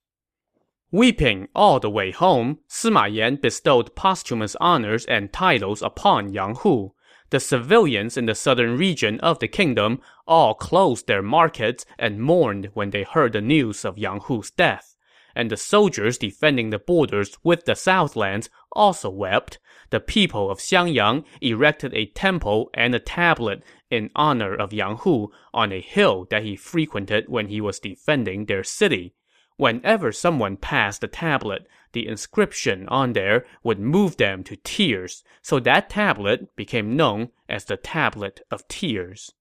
Weeping 0.91 1.49
all 1.53 1.81
the 1.81 1.89
way 1.89 2.11
home, 2.11 2.59
Sima 2.69 3.13
Yan 3.13 3.35
bestowed 3.35 3.97
posthumous 3.97 4.55
honors 4.61 5.03
and 5.05 5.33
titles 5.33 5.81
upon 5.81 6.31
Yang 6.31 6.55
Hu. 6.61 6.93
The 7.31 7.41
civilians 7.41 8.15
in 8.15 8.27
the 8.27 8.33
southern 8.33 8.77
region 8.77 9.19
of 9.19 9.39
the 9.39 9.49
kingdom 9.49 9.99
all 10.25 10.53
closed 10.53 11.07
their 11.07 11.21
markets 11.21 11.85
and 11.97 12.21
mourned 12.21 12.69
when 12.75 12.91
they 12.91 13.03
heard 13.03 13.33
the 13.33 13.41
news 13.41 13.83
of 13.83 13.97
Yang 13.97 14.21
Hu's 14.21 14.51
death 14.51 14.95
and 15.39 15.49
the 15.49 15.55
soldiers 15.55 16.17
defending 16.17 16.69
the 16.69 16.77
borders 16.77 17.37
with 17.45 17.63
the 17.63 17.73
southlands 17.73 18.49
also 18.73 19.09
wept. 19.09 19.57
The 19.89 20.01
people 20.01 20.51
of 20.51 20.59
Xiangyang 20.59 21.23
erected 21.39 21.93
a 21.93 22.07
temple 22.07 22.69
and 22.73 22.93
a 22.93 22.99
tablet 22.99 23.63
in 23.89 24.11
honor 24.17 24.53
of 24.53 24.73
Yang 24.73 24.97
Hu 24.97 25.31
on 25.53 25.71
a 25.71 25.79
hill 25.79 26.27
that 26.29 26.43
he 26.43 26.57
frequented 26.57 27.29
when 27.29 27.47
he 27.47 27.61
was 27.61 27.79
defending 27.79 28.47
their 28.47 28.65
city. 28.65 29.13
Whenever 29.55 30.11
someone 30.11 30.57
passed 30.57 30.99
the 30.99 31.07
tablet, 31.07 31.65
the 31.93 32.05
inscription 32.05 32.85
on 32.89 33.13
there 33.13 33.45
would 33.63 33.79
move 33.79 34.17
them 34.17 34.43
to 34.43 34.57
tears, 34.57 35.23
so 35.41 35.57
that 35.61 35.89
tablet 35.89 36.53
became 36.57 36.97
known 36.97 37.29
as 37.47 37.63
the 37.63 37.77
Tablet 37.77 38.41
of 38.51 38.67
Tears. 38.67 39.31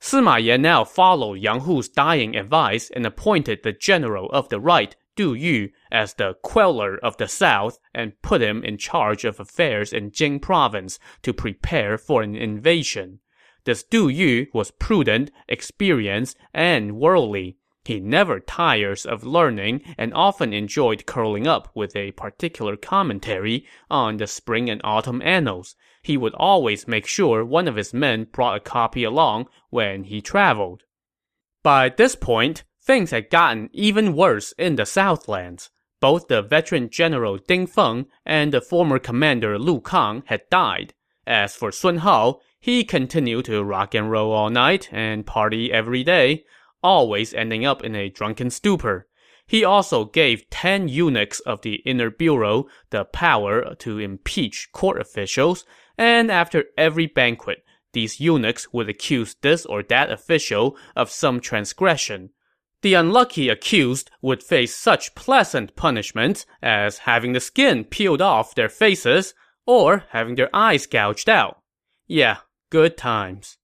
Sima 0.00 0.42
Yan 0.42 0.62
now 0.62 0.84
followed 0.84 1.34
Yang 1.40 1.60
Hu's 1.60 1.88
dying 1.88 2.36
advice 2.36 2.90
and 2.90 3.06
appointed 3.06 3.62
the 3.62 3.72
general 3.72 4.30
of 4.30 4.48
the 4.50 4.60
right, 4.60 4.94
Du 5.16 5.32
Yu, 5.32 5.70
as 5.90 6.14
the 6.14 6.34
queller 6.42 6.98
of 6.98 7.16
the 7.16 7.26
south 7.26 7.78
and 7.94 8.20
put 8.20 8.42
him 8.42 8.62
in 8.62 8.76
charge 8.76 9.24
of 9.24 9.40
affairs 9.40 9.94
in 9.94 10.10
Jing 10.10 10.38
province 10.38 10.98
to 11.22 11.32
prepare 11.32 11.96
for 11.96 12.22
an 12.22 12.36
invasion. 12.36 13.20
This 13.64 13.82
Du 13.82 14.08
Yu 14.08 14.46
was 14.52 14.70
prudent, 14.70 15.32
experienced, 15.48 16.36
and 16.52 16.98
worldly. 16.98 17.56
He 17.84 17.98
never 17.98 18.40
tires 18.40 19.06
of 19.06 19.24
learning 19.24 19.82
and 19.96 20.12
often 20.12 20.52
enjoyed 20.52 21.06
curling 21.06 21.46
up 21.46 21.70
with 21.74 21.96
a 21.96 22.12
particular 22.12 22.76
commentary 22.76 23.64
on 23.90 24.18
the 24.18 24.26
spring 24.26 24.68
and 24.68 24.80
autumn 24.84 25.22
annals. 25.22 25.74
He 26.06 26.16
would 26.16 26.34
always 26.34 26.86
make 26.86 27.04
sure 27.04 27.44
one 27.44 27.66
of 27.66 27.74
his 27.74 27.92
men 27.92 28.28
brought 28.30 28.56
a 28.56 28.60
copy 28.60 29.02
along 29.02 29.48
when 29.70 30.04
he 30.04 30.20
traveled. 30.20 30.84
By 31.64 31.88
this 31.88 32.14
point, 32.14 32.62
things 32.80 33.10
had 33.10 33.28
gotten 33.28 33.70
even 33.72 34.14
worse 34.14 34.52
in 34.52 34.76
the 34.76 34.86
Southlands. 34.86 35.70
Both 36.00 36.28
the 36.28 36.42
veteran 36.42 36.90
general 36.90 37.38
Ding 37.38 37.66
Feng 37.66 38.06
and 38.24 38.52
the 38.52 38.60
former 38.60 39.00
commander 39.00 39.58
Lu 39.58 39.80
Kang 39.80 40.22
had 40.26 40.48
died. 40.48 40.94
As 41.26 41.56
for 41.56 41.72
Sun 41.72 41.98
Hao, 41.98 42.40
he 42.60 42.84
continued 42.84 43.46
to 43.46 43.64
rock 43.64 43.92
and 43.92 44.08
roll 44.08 44.30
all 44.30 44.48
night 44.48 44.88
and 44.92 45.26
party 45.26 45.72
every 45.72 46.04
day 46.04 46.44
always 46.84 47.34
ending 47.34 47.66
up 47.66 47.82
in 47.82 47.96
a 47.96 48.08
drunken 48.08 48.48
stupor. 48.48 49.08
He 49.48 49.64
also 49.64 50.04
gave 50.04 50.48
10 50.50 50.86
eunuchs 50.86 51.40
of 51.40 51.62
the 51.62 51.76
inner 51.84 52.10
bureau 52.10 52.68
the 52.90 53.04
power 53.04 53.74
to 53.76 53.98
impeach 53.98 54.68
court 54.72 55.00
officials, 55.00 55.64
and 55.98 56.30
after 56.30 56.64
every 56.76 57.06
banquet, 57.06 57.64
these 57.92 58.20
eunuchs 58.20 58.72
would 58.72 58.88
accuse 58.88 59.36
this 59.40 59.64
or 59.64 59.82
that 59.84 60.10
official 60.10 60.76
of 60.94 61.10
some 61.10 61.40
transgression. 61.40 62.30
The 62.82 62.94
unlucky 62.94 63.48
accused 63.48 64.10
would 64.20 64.42
face 64.42 64.74
such 64.74 65.14
pleasant 65.14 65.74
punishments 65.76 66.46
as 66.62 66.98
having 66.98 67.32
the 67.32 67.40
skin 67.40 67.84
peeled 67.84 68.20
off 68.20 68.54
their 68.54 68.68
faces 68.68 69.34
or 69.66 70.04
having 70.10 70.34
their 70.34 70.54
eyes 70.54 70.86
gouged 70.86 71.28
out. 71.28 71.62
Yeah, 72.06 72.38
good 72.70 72.96
times. 72.96 73.58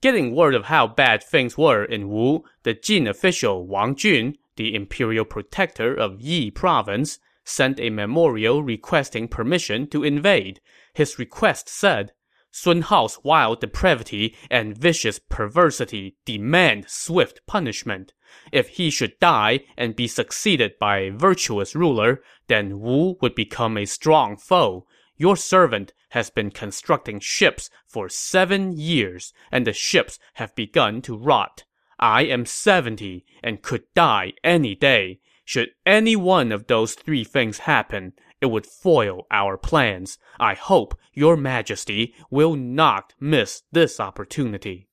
Getting 0.00 0.34
word 0.34 0.54
of 0.54 0.66
how 0.66 0.86
bad 0.86 1.22
things 1.22 1.58
were 1.58 1.84
in 1.84 2.08
Wu, 2.08 2.44
the 2.62 2.72
Jin 2.72 3.06
official 3.06 3.66
Wang 3.66 3.94
Jun, 3.94 4.36
the 4.56 4.74
imperial 4.74 5.26
protector 5.26 5.92
of 5.92 6.20
Yi 6.20 6.50
province, 6.50 7.18
sent 7.44 7.80
a 7.80 7.90
memorial 7.90 8.62
requesting 8.62 9.28
permission 9.28 9.86
to 9.88 10.04
invade. 10.04 10.60
His 10.94 11.18
request 11.18 11.68
said, 11.68 12.12
Sun 12.52 12.82
Hao's 12.82 13.18
wild 13.22 13.60
depravity 13.60 14.36
and 14.50 14.76
vicious 14.76 15.20
perversity 15.20 16.16
demand 16.24 16.86
swift 16.88 17.40
punishment. 17.46 18.12
If 18.50 18.70
he 18.70 18.90
should 18.90 19.18
die 19.20 19.60
and 19.76 19.94
be 19.94 20.08
succeeded 20.08 20.78
by 20.78 20.98
a 20.98 21.12
virtuous 21.12 21.76
ruler, 21.76 22.22
then 22.48 22.80
Wu 22.80 23.16
would 23.20 23.36
become 23.36 23.76
a 23.76 23.84
strong 23.84 24.36
foe. 24.36 24.86
Your 25.16 25.36
servant 25.36 25.92
has 26.10 26.30
been 26.30 26.50
constructing 26.50 27.20
ships 27.20 27.70
for 27.86 28.08
seven 28.08 28.72
years, 28.72 29.32
and 29.52 29.66
the 29.66 29.72
ships 29.72 30.18
have 30.34 30.54
begun 30.56 31.02
to 31.02 31.16
rot. 31.16 31.64
I 32.00 32.22
am 32.22 32.46
70 32.46 33.24
and 33.42 33.62
could 33.62 33.84
die 33.94 34.32
any 34.42 34.74
day. 34.74 35.20
Should 35.44 35.70
any 35.84 36.16
one 36.16 36.50
of 36.52 36.66
those 36.66 36.94
three 36.94 37.24
things 37.24 37.58
happen, 37.58 38.14
it 38.40 38.46
would 38.46 38.66
foil 38.66 39.26
our 39.30 39.56
plans. 39.56 40.18
I 40.38 40.54
hope 40.54 40.98
your 41.12 41.36
majesty 41.36 42.14
will 42.30 42.56
not 42.56 43.14
miss 43.20 43.62
this 43.72 44.00
opportunity. 44.00 44.88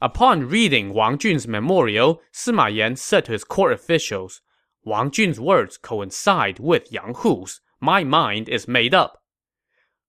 Upon 0.00 0.48
reading 0.48 0.92
Wang 0.92 1.18
Jun's 1.18 1.46
memorial, 1.46 2.20
Sima 2.32 2.74
Yan 2.74 2.96
said 2.96 3.26
to 3.26 3.32
his 3.32 3.44
court 3.44 3.72
officials, 3.72 4.40
Wang 4.84 5.12
Jun's 5.12 5.38
words 5.38 5.76
coincide 5.76 6.58
with 6.58 6.92
Yang 6.92 7.14
Hu's 7.18 7.60
my 7.82 8.04
mind 8.04 8.48
is 8.48 8.68
made 8.68 8.94
up. 8.94 9.22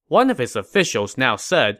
One 0.07 0.29
of 0.29 0.37
his 0.37 0.55
officials 0.55 1.17
now 1.17 1.35
said, 1.35 1.79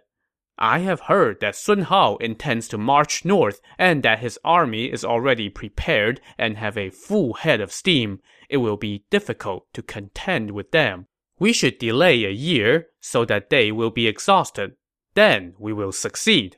I 0.57 0.79
have 0.79 1.01
heard 1.01 1.39
that 1.39 1.55
Sun 1.55 1.83
Hao 1.83 2.17
intends 2.17 2.67
to 2.69 2.77
march 2.77 3.25
north 3.25 3.59
and 3.77 4.03
that 4.03 4.19
his 4.19 4.39
army 4.43 4.91
is 4.91 5.03
already 5.03 5.49
prepared 5.49 6.21
and 6.37 6.57
have 6.57 6.77
a 6.77 6.91
full 6.91 7.33
head 7.33 7.59
of 7.59 7.71
steam. 7.71 8.21
It 8.49 8.57
will 8.57 8.77
be 8.77 9.05
difficult 9.09 9.65
to 9.73 9.81
contend 9.81 10.51
with 10.51 10.71
them. 10.71 11.07
We 11.39 11.53
should 11.53 11.79
delay 11.79 12.23
a 12.23 12.29
year 12.29 12.87
so 13.01 13.25
that 13.25 13.49
they 13.49 13.71
will 13.71 13.89
be 13.89 14.07
exhausted. 14.07 14.75
Then 15.15 15.55
we 15.57 15.73
will 15.73 15.91
succeed. 15.91 16.57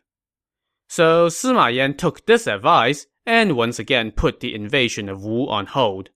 So 0.87 1.27
Sima 1.27 1.73
Yan 1.73 1.95
took 1.95 2.25
this 2.25 2.47
advice 2.47 3.07
and 3.25 3.55
once 3.55 3.79
again 3.79 4.11
put 4.11 4.39
the 4.39 4.53
invasion 4.53 5.09
of 5.09 5.23
Wu 5.23 5.47
on 5.47 5.67
hold. 5.67 6.09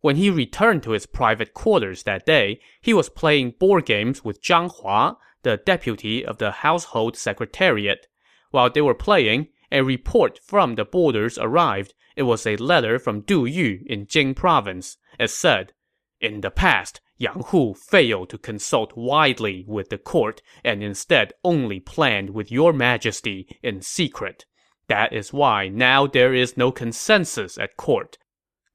When 0.00 0.16
he 0.16 0.30
returned 0.30 0.82
to 0.82 0.92
his 0.92 1.06
private 1.06 1.54
quarters 1.54 2.02
that 2.02 2.26
day, 2.26 2.60
he 2.80 2.92
was 2.92 3.08
playing 3.08 3.54
board 3.58 3.86
games 3.86 4.24
with 4.24 4.42
Zhang 4.42 4.70
Hua, 4.70 5.16
the 5.42 5.56
deputy 5.56 6.24
of 6.24 6.38
the 6.38 6.50
household 6.50 7.16
secretariat. 7.16 8.06
While 8.50 8.70
they 8.70 8.80
were 8.80 8.94
playing, 8.94 9.48
a 9.70 9.82
report 9.82 10.38
from 10.44 10.74
the 10.74 10.84
borders 10.84 11.38
arrived. 11.38 11.94
It 12.14 12.24
was 12.24 12.46
a 12.46 12.56
letter 12.56 12.98
from 12.98 13.22
Du 13.22 13.46
Yu 13.46 13.80
in 13.86 14.06
Jing 14.06 14.34
province. 14.34 14.98
It 15.18 15.30
said, 15.30 15.72
In 16.20 16.42
the 16.42 16.50
past, 16.50 17.00
Yang 17.16 17.44
Hu 17.46 17.74
failed 17.74 18.30
to 18.30 18.38
consult 18.38 18.96
widely 18.96 19.64
with 19.66 19.90
the 19.90 19.98
court 19.98 20.42
and 20.64 20.82
instead 20.82 21.32
only 21.44 21.80
planned 21.80 22.30
with 22.30 22.50
your 22.50 22.72
majesty 22.72 23.46
in 23.62 23.80
secret. 23.80 24.44
That 24.88 25.12
is 25.12 25.32
why 25.32 25.68
now 25.68 26.06
there 26.06 26.34
is 26.34 26.56
no 26.56 26.72
consensus 26.72 27.56
at 27.58 27.76
court. 27.76 28.18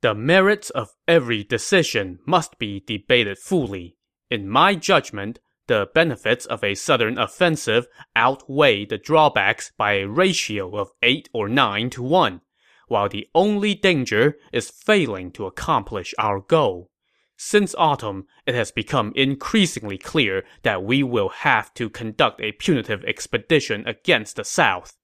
The 0.02 0.16
merits 0.16 0.70
of 0.70 0.96
every 1.08 1.44
decision 1.44 2.20
must 2.26 2.58
be 2.58 2.80
debated 2.80 3.38
fully. 3.38 3.98
In 4.32 4.48
my 4.48 4.76
judgment, 4.76 5.40
the 5.68 5.90
benefits 5.94 6.46
of 6.46 6.64
a 6.64 6.76
southern 6.76 7.18
offensive 7.18 7.88
outweigh 8.16 8.86
the 8.86 8.98
drawbacks 8.98 9.72
by 9.78 9.94
a 9.94 10.08
ratio 10.08 10.76
of 10.76 10.92
8 11.04 11.30
or 11.34 11.48
9 11.48 11.90
to 11.92 12.04
1, 12.04 12.42
while 12.88 13.10
the 13.10 13.28
only 13.36 13.76
danger 13.76 14.38
is 14.52 14.70
failing 14.70 15.32
to 15.32 15.46
accomplish 15.46 16.14
our 16.18 16.40
goal. 16.40 16.90
Since 17.38 17.76
autumn, 17.76 18.26
it 18.48 18.56
has 18.56 18.72
become 18.72 19.14
increasingly 19.16 19.98
clear 19.98 20.44
that 20.64 20.84
we 20.84 21.04
will 21.04 21.30
have 21.30 21.72
to 21.76 21.90
conduct 21.90 22.42
a 22.42 22.54
punitive 22.54 23.04
expedition 23.04 23.88
against 23.88 24.38
the 24.38 24.44
south. 24.44 24.98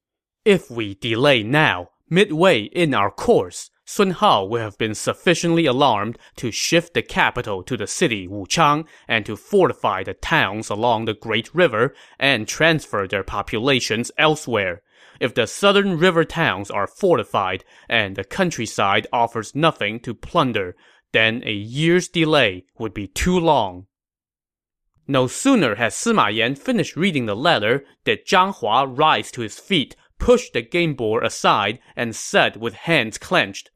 If 0.44 0.72
we 0.72 0.96
delay 0.96 1.44
now, 1.44 1.90
midway 2.10 2.64
in 2.64 2.94
our 2.94 3.12
course, 3.12 3.70
Sun 3.86 4.12
Hao 4.12 4.46
will 4.46 4.62
have 4.62 4.78
been 4.78 4.96
sufficiently 4.96 5.66
alarmed 5.66 6.18
to 6.38 6.52
shift 6.52 6.94
the 6.94 7.02
capital 7.02 7.62
to 7.64 7.76
the 7.76 7.86
city 7.86 8.28
Wuchang 8.28 8.88
and 9.10 9.26
to 9.26 9.36
fortify 9.36 10.04
the 10.04 10.14
towns 10.14 10.70
along 10.70 11.06
the 11.06 11.14
Great 11.14 11.54
River 11.54 11.94
and 12.18 12.48
transfer 12.48 13.08
their 13.08 13.24
populations 13.24 14.10
elsewhere. 14.18 14.82
If 15.20 15.34
the 15.34 15.48
southern 15.48 15.98
river 15.98 16.24
towns 16.24 16.72
are 16.72 16.88
fortified 16.88 17.66
and 17.90 18.16
the 18.16 18.24
countryside 18.24 19.06
offers 19.12 19.54
nothing 19.54 20.00
to 20.02 20.14
plunder, 20.14 20.76
then 21.12 21.44
a 21.46 21.54
year's 21.54 22.08
delay 22.08 22.66
would 22.80 22.94
be 22.94 23.08
too 23.08 23.38
long. 23.38 23.88
No 25.08 25.28
sooner 25.28 25.76
had 25.76 25.92
Sima 25.92 26.34
Yan 26.34 26.56
finished 26.56 26.96
reading 26.96 27.26
the 27.26 27.36
letter 27.36 27.84
did 28.06 28.26
Zhang 28.26 28.56
Hua 28.56 28.86
rise 28.86 29.30
to 29.32 29.42
his 29.42 29.60
feet, 29.60 29.98
push 30.18 30.50
the 30.50 30.62
game 30.62 30.94
board 30.94 31.26
aside, 31.26 31.80
and 31.98 32.16
said 32.16 32.56
with 32.56 32.74
hands 32.74 33.18
clenched, 33.18 33.70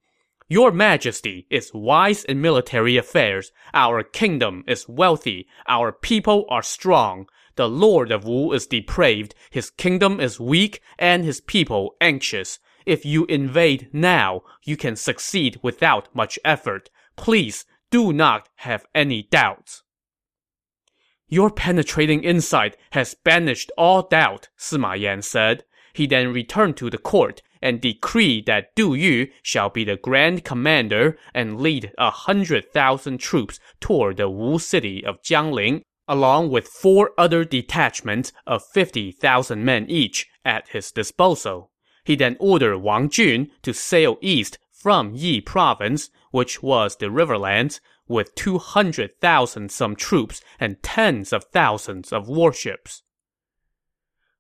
your 0.49 0.71
Majesty 0.71 1.45
is 1.49 1.73
wise 1.73 2.23
in 2.23 2.39
military 2.39 2.95
affairs. 2.95 3.51
Our 3.73 4.01
kingdom 4.01 4.63
is 4.65 4.87
wealthy. 4.87 5.47
Our 5.67 5.91
people 5.91 6.45
are 6.49 6.63
strong. 6.63 7.27
The 7.57 7.67
Lord 7.67 8.11
of 8.11 8.23
Wu 8.23 8.53
is 8.53 8.65
depraved. 8.65 9.35
His 9.49 9.69
kingdom 9.69 10.19
is 10.19 10.39
weak 10.39 10.81
and 10.97 11.25
his 11.25 11.41
people 11.41 11.95
anxious. 11.99 12.59
If 12.85 13.05
you 13.05 13.25
invade 13.25 13.89
now, 13.91 14.43
you 14.63 14.77
can 14.77 14.95
succeed 14.95 15.59
without 15.61 16.07
much 16.15 16.39
effort. 16.45 16.89
Please 17.17 17.65
do 17.91 18.13
not 18.13 18.47
have 18.57 18.85
any 18.95 19.23
doubts. 19.23 19.83
Your 21.27 21.49
penetrating 21.49 22.23
insight 22.23 22.77
has 22.91 23.15
banished 23.15 23.69
all 23.77 24.03
doubt, 24.03 24.47
Sima 24.57 24.97
Yan 24.97 25.21
said. 25.21 25.65
He 25.91 26.07
then 26.07 26.31
returned 26.31 26.77
to 26.77 26.89
the 26.89 26.97
court 26.97 27.41
and 27.67 27.81
decreed 27.81 28.45
that 28.45 28.73
Du 28.75 28.93
Yu 28.93 29.27
shall 29.43 29.69
be 29.69 29.83
the 29.83 29.97
grand 29.97 30.45
commander 30.45 31.17
and 31.33 31.59
lead 31.59 31.91
a 31.97 32.09
hundred 32.09 32.71
thousand 32.71 33.17
troops 33.17 33.59
toward 33.81 34.15
the 34.15 34.29
Wu 34.29 34.57
city 34.57 35.03
of 35.03 35.21
Jiangling, 35.21 35.81
along 36.07 36.49
with 36.49 36.65
four 36.65 37.11
other 37.17 37.43
detachments 37.43 38.31
of 38.45 38.65
50,000 38.65 39.65
men 39.65 39.85
each 39.89 40.27
at 40.45 40.69
his 40.69 40.93
disposal. 40.93 41.69
He 42.05 42.15
then 42.15 42.37
ordered 42.39 42.77
Wang 42.77 43.09
Jun 43.09 43.51
to 43.63 43.73
sail 43.73 44.17
east 44.21 44.57
from 44.71 45.13
Yi 45.13 45.41
province, 45.41 46.09
which 46.31 46.63
was 46.63 46.95
the 46.95 47.07
riverlands, 47.07 47.81
with 48.07 48.33
200,000 48.35 49.69
some 49.69 49.97
troops 49.97 50.41
and 50.57 50.81
tens 50.81 51.33
of 51.33 51.43
thousands 51.51 52.13
of 52.13 52.29
warships. 52.29 53.03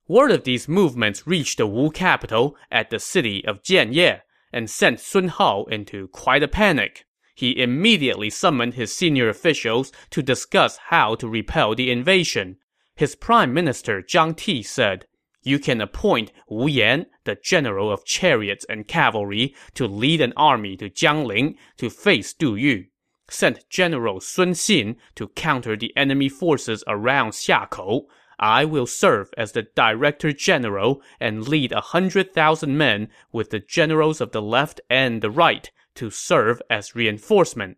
Word 0.09 0.31
of 0.31 0.45
these 0.45 0.69
movements 0.69 1.27
reached 1.27 1.57
the 1.57 1.67
Wu 1.67 1.91
capital 1.91 2.55
at 2.71 2.89
the 2.89 2.99
city 2.99 3.43
of 3.45 3.61
Jianye 3.61 4.21
and 4.53 4.69
sent 4.69 5.01
Sun 5.01 5.27
Hao 5.27 5.65
into 5.65 6.07
quite 6.07 6.43
a 6.43 6.47
panic. 6.47 7.05
He 7.35 7.61
immediately 7.61 8.29
summoned 8.29 8.75
his 8.75 8.95
senior 8.95 9.27
officials 9.27 9.91
to 10.11 10.23
discuss 10.23 10.77
how 10.77 11.15
to 11.15 11.27
repel 11.27 11.75
the 11.75 11.91
invasion. 11.91 12.55
His 12.95 13.15
prime 13.15 13.53
minister 13.53 14.01
Zhang 14.01 14.35
Ti 14.37 14.63
said, 14.63 15.07
You 15.43 15.59
can 15.59 15.81
appoint 15.81 16.31
Wu 16.47 16.67
Yan, 16.67 17.07
the 17.25 17.35
general 17.35 17.91
of 17.91 18.05
chariots 18.05 18.65
and 18.69 18.87
cavalry, 18.87 19.53
to 19.73 19.87
lead 19.87 20.21
an 20.21 20.33
army 20.37 20.77
to 20.77 20.89
Jiangling 20.89 21.57
to 21.77 21.89
face 21.89 22.33
Du 22.33 22.55
Yu. 22.55 22.85
Send 23.29 23.59
General 23.69 24.21
Sun 24.21 24.53
Xin 24.53 24.95
to 25.15 25.27
counter 25.27 25.75
the 25.75 25.95
enemy 25.97 26.29
forces 26.29 26.81
around 26.87 27.31
Xiakou. 27.31 28.05
I 28.39 28.65
will 28.65 28.85
serve 28.85 29.33
as 29.37 29.53
the 29.53 29.63
director 29.63 30.31
general 30.31 31.01
and 31.19 31.47
lead 31.47 31.71
a 31.71 31.81
hundred 31.81 32.33
thousand 32.33 32.77
men 32.77 33.09
with 33.31 33.49
the 33.49 33.59
generals 33.59 34.21
of 34.21 34.31
the 34.31 34.41
left 34.41 34.79
and 34.89 35.21
the 35.21 35.31
right 35.31 35.69
to 35.95 36.09
serve 36.09 36.61
as 36.69 36.95
reinforcement. 36.95 37.77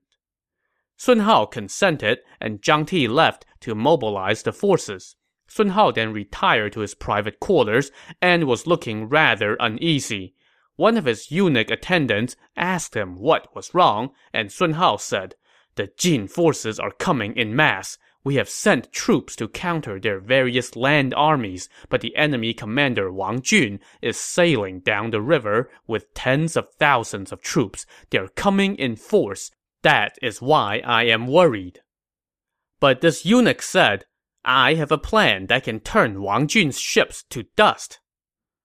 Sun 0.98 1.20
Hao 1.20 1.46
consented, 1.46 2.20
and 2.42 2.62
Zhang 2.62 2.86
Ti 2.86 3.08
left 3.08 3.46
to 3.62 3.74
mobilize 3.74 4.44
the 4.44 4.52
forces. 4.52 5.16
Sun 5.48 5.70
Hao 5.70 5.92
then 5.92 6.12
retired 6.12 6.74
to 6.74 6.82
his 6.82 6.94
private 6.94 7.40
quarters 7.40 7.90
and 8.22 8.44
was 8.44 8.68
looking 8.68 9.08
rather 9.08 9.56
uneasy. 9.62 10.36
One 10.76 10.98
of 10.98 11.06
his 11.06 11.32
eunuch 11.32 11.72
attendants 11.72 12.36
asked 12.58 12.96
him 12.96 13.16
what 13.16 13.56
was 13.56 13.74
wrong, 13.74 14.12
and 14.34 14.52
Sun 14.52 14.74
Hao 14.74 14.98
said, 14.98 15.36
The 15.80 15.94
Jin 15.96 16.28
forces 16.28 16.78
are 16.78 16.92
coming 16.92 17.38
in 17.38 17.56
mass. 17.56 17.98
We 18.26 18.36
have 18.36 18.50
sent 18.50 18.92
troops 18.92 19.34
to 19.38 19.48
counter 19.48 19.98
their 19.98 20.20
various 20.20 20.76
land 20.76 21.14
armies, 21.14 21.70
but 21.88 22.02
the 22.02 22.14
enemy 22.18 22.54
commander 22.54 23.10
Wang 23.10 23.42
Jun 23.42 23.80
is 24.02 24.20
sailing 24.20 24.82
down 24.82 25.12
the 25.12 25.22
river 25.22 25.72
with 25.88 26.14
tens 26.14 26.58
of 26.58 26.68
thousands 26.80 27.32
of 27.32 27.42
troops. 27.42 27.86
They 28.10 28.18
are 28.18 28.28
coming 28.28 28.76
in 28.76 28.98
force. 28.98 29.52
That 29.82 30.18
is 30.22 30.42
why 30.42 30.82
I 30.84 31.06
am 31.06 31.28
worried. 31.28 31.80
But 32.82 33.00
this 33.00 33.26
eunuch 33.26 33.62
said, 33.62 34.04
I 34.44 34.74
have 34.74 34.92
a 34.92 34.98
plan 34.98 35.48
that 35.48 35.64
can 35.64 35.80
turn 35.80 36.22
Wang 36.22 36.50
Jun's 36.50 36.78
ships 36.78 37.24
to 37.30 37.44
dust. 37.56 38.02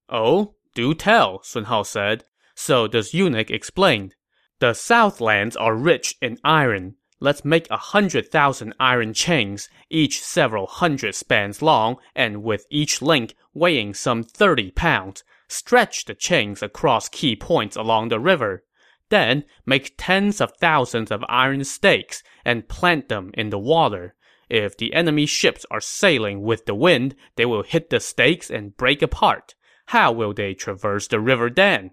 Oh, 0.08 0.56
do 0.74 0.94
tell, 0.94 1.44
Sun 1.44 1.66
Hao 1.66 1.84
said. 1.84 2.24
So 2.56 2.88
this 2.88 3.14
eunuch 3.14 3.52
explained. 3.52 4.16
The 4.58 4.74
Southlands 4.74 5.54
are 5.54 5.76
rich 5.76 6.16
in 6.20 6.38
iron. 6.42 6.96
Let's 7.20 7.44
make 7.44 7.70
a 7.70 7.76
hundred 7.76 8.30
thousand 8.30 8.74
iron 8.80 9.14
chains, 9.14 9.68
each 9.88 10.20
several 10.20 10.66
hundred 10.66 11.14
spans 11.14 11.62
long, 11.62 11.96
and 12.14 12.42
with 12.42 12.66
each 12.70 13.00
link 13.00 13.34
weighing 13.52 13.94
some 13.94 14.22
thirty 14.22 14.70
pounds. 14.70 15.22
Stretch 15.48 16.06
the 16.06 16.14
chains 16.14 16.62
across 16.62 17.08
key 17.08 17.36
points 17.36 17.76
along 17.76 18.08
the 18.08 18.18
river. 18.18 18.64
Then 19.10 19.44
make 19.64 19.94
tens 19.96 20.40
of 20.40 20.56
thousands 20.56 21.10
of 21.10 21.24
iron 21.28 21.62
stakes 21.64 22.22
and 22.44 22.68
plant 22.68 23.08
them 23.08 23.30
in 23.34 23.50
the 23.50 23.58
water. 23.58 24.14
If 24.50 24.76
the 24.76 24.92
enemy 24.92 25.26
ships 25.26 25.64
are 25.70 25.80
sailing 25.80 26.42
with 26.42 26.66
the 26.66 26.74
wind, 26.74 27.14
they 27.36 27.46
will 27.46 27.62
hit 27.62 27.90
the 27.90 28.00
stakes 28.00 28.50
and 28.50 28.76
break 28.76 29.02
apart. 29.02 29.54
How 29.86 30.12
will 30.12 30.34
they 30.34 30.54
traverse 30.54 31.06
the 31.06 31.20
river 31.20 31.48
then? 31.48 31.92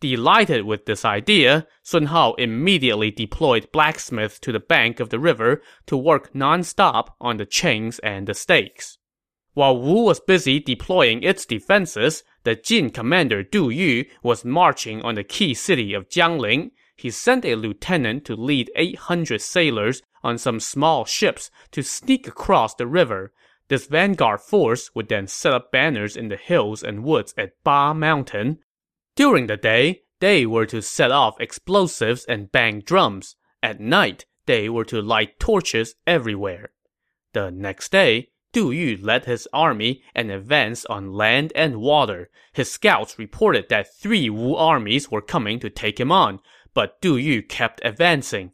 Delighted 0.00 0.64
with 0.64 0.84
this 0.84 1.06
idea, 1.06 1.66
Sun 1.82 2.06
Hao 2.06 2.34
immediately 2.34 3.10
deployed 3.10 3.72
blacksmiths 3.72 4.38
to 4.40 4.52
the 4.52 4.60
bank 4.60 5.00
of 5.00 5.08
the 5.08 5.18
river 5.18 5.62
to 5.86 5.96
work 5.96 6.34
non-stop 6.34 7.16
on 7.18 7.38
the 7.38 7.46
chains 7.46 7.98
and 8.00 8.26
the 8.26 8.34
stakes. 8.34 8.98
While 9.54 9.80
Wu 9.80 10.02
was 10.02 10.20
busy 10.20 10.60
deploying 10.60 11.22
its 11.22 11.46
defenses, 11.46 12.24
the 12.44 12.54
Jin 12.54 12.90
commander 12.90 13.42
Du 13.42 13.70
Yu 13.70 14.04
was 14.22 14.44
marching 14.44 15.00
on 15.00 15.14
the 15.14 15.24
key 15.24 15.54
city 15.54 15.94
of 15.94 16.10
Jiangling. 16.10 16.72
He 16.94 17.10
sent 17.10 17.46
a 17.46 17.54
lieutenant 17.54 18.26
to 18.26 18.36
lead 18.36 18.70
800 18.76 19.40
sailors 19.40 20.02
on 20.22 20.36
some 20.36 20.60
small 20.60 21.06
ships 21.06 21.50
to 21.70 21.82
sneak 21.82 22.28
across 22.28 22.74
the 22.74 22.86
river. 22.86 23.32
This 23.68 23.86
vanguard 23.86 24.42
force 24.42 24.94
would 24.94 25.08
then 25.08 25.26
set 25.26 25.54
up 25.54 25.72
banners 25.72 26.18
in 26.18 26.28
the 26.28 26.36
hills 26.36 26.82
and 26.82 27.02
woods 27.02 27.32
at 27.38 27.54
Ba 27.64 27.94
Mountain, 27.94 28.58
during 29.16 29.48
the 29.48 29.56
day, 29.56 30.02
they 30.20 30.46
were 30.46 30.66
to 30.66 30.80
set 30.80 31.10
off 31.10 31.40
explosives 31.40 32.24
and 32.26 32.52
bang 32.52 32.80
drums. 32.80 33.36
At 33.62 33.80
night, 33.80 34.26
they 34.46 34.68
were 34.68 34.84
to 34.84 35.02
light 35.02 35.40
torches 35.40 35.94
everywhere. 36.06 36.70
The 37.32 37.50
next 37.50 37.90
day, 37.90 38.30
Du 38.52 38.70
Yu 38.70 38.96
led 38.96 39.26
his 39.26 39.46
army 39.52 40.02
and 40.14 40.30
advanced 40.30 40.86
on 40.88 41.12
land 41.12 41.52
and 41.54 41.76
water. 41.76 42.30
His 42.54 42.70
scouts 42.70 43.18
reported 43.18 43.68
that 43.68 43.94
three 43.94 44.30
Wu 44.30 44.54
armies 44.54 45.10
were 45.10 45.20
coming 45.20 45.58
to 45.60 45.68
take 45.68 46.00
him 46.00 46.10
on, 46.10 46.40
but 46.72 47.00
Du 47.02 47.16
Yu 47.16 47.42
kept 47.42 47.82
advancing. 47.84 48.52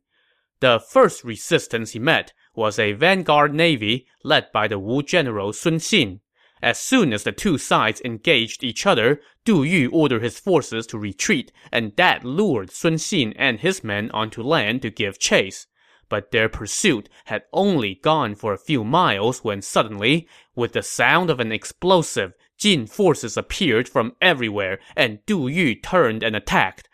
The 0.61 0.81
first 0.81 1.22
resistance 1.22 1.92
he 1.92 1.98
met 1.98 2.33
was 2.55 2.79
a 2.79 2.92
vanguard 2.92 3.55
navy 3.55 4.07
led 4.25 4.51
by 4.53 4.66
the 4.66 4.79
Wu 4.79 5.03
general 5.03 5.53
Sun 5.53 5.75
Xin. 5.77 6.20
As 6.62 6.79
soon 6.79 7.12
as 7.12 7.25
the 7.25 7.33
two 7.33 7.59
sides 7.59 8.01
engaged 8.05 8.62
each 8.62 8.87
other, 8.87 9.20
Du 9.44 9.64
Yu 9.64 9.90
ordered 9.90 10.22
his 10.22 10.38
forces 10.38 10.87
to 10.87 10.98
retreat, 10.98 11.51
and 11.72 11.96
that 11.96 12.25
lured 12.25 12.70
Sun 12.70 12.94
Xin 12.94 13.33
and 13.35 13.59
his 13.59 13.83
men 13.83 14.12
onto 14.12 14.44
land 14.44 14.83
to 14.83 14.90
give 14.90 15.18
chase. 15.18 15.66
But 16.09 16.31
their 16.31 16.48
pursuit 16.48 17.09
had 17.25 17.42
only 17.53 17.96
gone 17.96 18.37
for 18.37 18.53
a 18.53 18.59
few 18.59 18.85
miles 18.85 19.42
when 19.42 19.61
suddenly, 19.61 20.29
with 20.55 20.72
the 20.72 20.83
sound 20.83 21.31
of 21.31 21.40
an 21.40 21.51
explosive, 21.51 22.33
Jin 22.57 22.87
forces 22.87 23.37
appeared 23.37 23.88
from 23.88 24.14
everywhere, 24.20 24.79
and 24.94 25.18
Du 25.27 25.48
Yu 25.48 25.75
turned 25.75 26.22
and 26.22 26.37
attacked. 26.37 26.88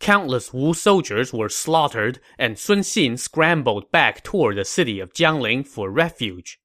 Countless 0.00 0.52
Wu 0.52 0.74
soldiers 0.74 1.32
were 1.32 1.48
slaughtered, 1.48 2.18
and 2.40 2.58
Sun 2.58 2.80
Xin 2.80 3.16
scrambled 3.20 3.92
back 3.92 4.24
toward 4.24 4.56
the 4.56 4.64
city 4.64 4.98
of 4.98 5.12
Jiangling 5.12 5.64
for 5.64 5.92
refuge. 5.92 6.58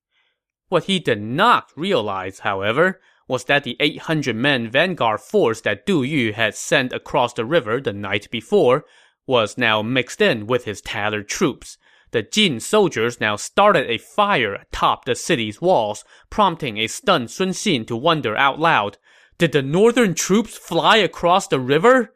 What 0.69 0.86
he 0.86 0.99
did 0.99 1.21
not 1.21 1.71
realize, 1.75 2.39
however, 2.39 2.99
was 3.27 3.45
that 3.45 3.63
the 3.63 3.77
800-man 3.80 4.69
vanguard 4.69 5.21
force 5.21 5.62
that 5.62 5.86
Du 5.86 6.03
Yu 6.03 6.34
had 6.34 6.56
sent 6.56 6.93
across 6.93 7.34
the 7.34 7.45
river 7.45 7.80
the 7.80 7.93
night 7.93 8.30
before 8.32 8.86
was 9.25 9.58
now 9.58 9.82
mixed 9.82 10.21
in 10.21 10.47
with 10.47 10.65
his 10.65 10.82
tattered 10.82 11.27
troops. 11.27 11.77
The 12.12 12.23
Jin 12.23 12.62
soldiers 12.62 13.19
now 13.19 13.36
started 13.36 13.89
a 13.89 13.97
fire 13.97 14.56
atop 14.56 15.06
the 15.06 15.15
city's 15.15 15.62
walls, 15.62 16.06
prompting 16.30 16.77
a 16.77 16.88
stunned 16.88 17.32
Sun 17.32 17.49
Xin 17.49 17.86
to 17.88 17.95
wonder 17.97 18.36
out 18.38 18.60
loud, 18.60 18.97
Did 19.38 19.51
the 19.51 19.62
northern 19.62 20.13
troops 20.13 20.58
fly 20.58 20.97
across 20.97 21.47
the 21.47 21.60
river? 21.60 22.13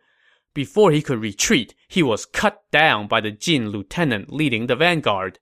Before 0.53 0.91
he 0.91 1.01
could 1.01 1.19
retreat, 1.19 1.75
he 1.87 2.03
was 2.03 2.25
cut 2.25 2.63
down 2.71 3.07
by 3.07 3.21
the 3.21 3.31
Jin 3.31 3.69
lieutenant 3.69 4.31
leading 4.31 4.67
the 4.67 4.75
vanguard. 4.75 5.39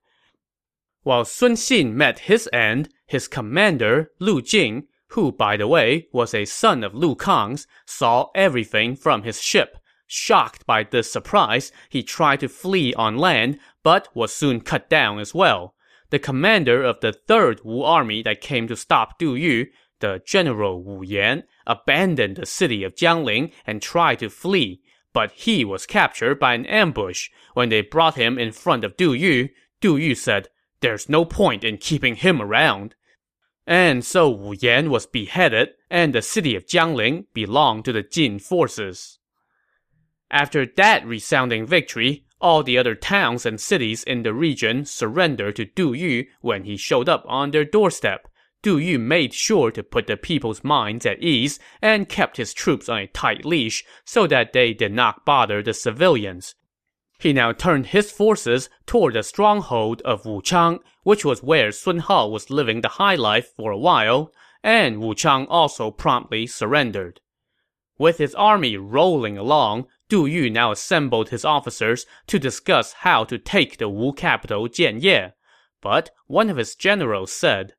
While 1.02 1.24
Sun 1.24 1.52
Xin 1.52 1.92
met 1.92 2.20
his 2.20 2.48
end, 2.52 2.90
his 3.10 3.26
commander, 3.26 4.12
Lu 4.20 4.40
Jing, 4.40 4.84
who, 5.08 5.32
by 5.32 5.56
the 5.56 5.66
way, 5.66 6.06
was 6.12 6.32
a 6.32 6.44
son 6.44 6.84
of 6.84 6.94
Lu 6.94 7.16
Kang's, 7.16 7.66
saw 7.84 8.28
everything 8.36 8.94
from 8.94 9.24
his 9.24 9.42
ship. 9.42 9.78
Shocked 10.06 10.64
by 10.64 10.84
this 10.84 11.12
surprise, 11.12 11.72
he 11.88 12.04
tried 12.04 12.38
to 12.38 12.48
flee 12.48 12.94
on 12.94 13.18
land, 13.18 13.58
but 13.82 14.06
was 14.14 14.32
soon 14.32 14.60
cut 14.60 14.88
down 14.88 15.18
as 15.18 15.34
well. 15.34 15.74
The 16.10 16.20
commander 16.20 16.84
of 16.84 17.00
the 17.00 17.12
third 17.12 17.62
Wu 17.64 17.82
army 17.82 18.22
that 18.22 18.40
came 18.40 18.68
to 18.68 18.76
stop 18.76 19.18
Du 19.18 19.34
Yu, 19.34 19.66
the 19.98 20.22
general 20.24 20.80
Wu 20.80 21.02
Yan, 21.02 21.42
abandoned 21.66 22.36
the 22.36 22.46
city 22.46 22.84
of 22.84 22.94
Jiangling 22.94 23.50
and 23.66 23.82
tried 23.82 24.20
to 24.20 24.30
flee, 24.30 24.82
but 25.12 25.32
he 25.32 25.64
was 25.64 25.84
captured 25.84 26.38
by 26.38 26.54
an 26.54 26.64
ambush. 26.66 27.28
When 27.54 27.70
they 27.70 27.80
brought 27.80 28.14
him 28.14 28.38
in 28.38 28.52
front 28.52 28.84
of 28.84 28.96
Du 28.96 29.12
Yu, 29.12 29.48
Du 29.80 29.96
Yu 29.96 30.14
said, 30.14 30.48
There's 30.80 31.08
no 31.08 31.24
point 31.24 31.64
in 31.64 31.76
keeping 31.76 32.14
him 32.14 32.40
around. 32.40 32.94
And 33.66 34.04
so 34.04 34.28
Wu 34.28 34.54
Yan 34.58 34.90
was 34.90 35.06
beheaded, 35.06 35.70
and 35.90 36.12
the 36.12 36.22
city 36.22 36.54
of 36.56 36.66
Jiangling 36.66 37.26
belonged 37.34 37.84
to 37.84 37.92
the 37.92 38.02
Jin 38.02 38.38
forces. 38.38 39.18
After 40.30 40.64
that 40.64 41.04
resounding 41.06 41.66
victory, 41.66 42.24
all 42.40 42.62
the 42.62 42.78
other 42.78 42.94
towns 42.94 43.44
and 43.44 43.60
cities 43.60 44.02
in 44.02 44.22
the 44.22 44.32
region 44.32 44.84
surrendered 44.84 45.56
to 45.56 45.66
Du 45.66 45.92
Yu 45.92 46.24
when 46.40 46.64
he 46.64 46.76
showed 46.76 47.08
up 47.08 47.24
on 47.26 47.50
their 47.50 47.64
doorstep. 47.64 48.28
Du 48.62 48.78
Yu 48.78 48.98
made 48.98 49.34
sure 49.34 49.70
to 49.70 49.82
put 49.82 50.06
the 50.06 50.16
people's 50.16 50.62
minds 50.62 51.06
at 51.06 51.22
ease 51.22 51.58
and 51.80 52.08
kept 52.08 52.36
his 52.36 52.52
troops 52.52 52.88
on 52.88 52.98
a 52.98 53.06
tight 53.06 53.44
leash 53.44 53.84
so 54.04 54.26
that 54.26 54.52
they 54.52 54.72
did 54.72 54.92
not 54.92 55.24
bother 55.24 55.62
the 55.62 55.74
civilians. 55.74 56.54
He 57.20 57.34
now 57.34 57.52
turned 57.52 57.88
his 57.88 58.10
forces 58.10 58.70
toward 58.86 59.12
the 59.12 59.22
stronghold 59.22 60.00
of 60.06 60.24
Wuchang, 60.24 60.80
which 61.02 61.22
was 61.22 61.42
where 61.42 61.70
Sun 61.70 61.98
Hao 61.98 62.28
was 62.28 62.48
living 62.48 62.80
the 62.80 62.96
high 62.96 63.14
life 63.14 63.52
for 63.54 63.70
a 63.70 63.78
while, 63.78 64.32
and 64.62 64.96
Wuchang 65.02 65.46
also 65.50 65.90
promptly 65.90 66.46
surrendered. 66.46 67.20
With 67.98 68.16
his 68.16 68.34
army 68.34 68.78
rolling 68.78 69.36
along, 69.36 69.86
Du 70.08 70.24
Yu 70.24 70.48
now 70.48 70.72
assembled 70.72 71.28
his 71.28 71.44
officers 71.44 72.06
to 72.26 72.38
discuss 72.38 72.94
how 72.94 73.24
to 73.24 73.36
take 73.36 73.76
the 73.76 73.90
Wu 73.90 74.14
capital 74.14 74.66
Jianye. 74.66 75.34
But 75.82 76.08
one 76.26 76.48
of 76.48 76.56
his 76.56 76.74
generals 76.74 77.32
said, 77.32 77.74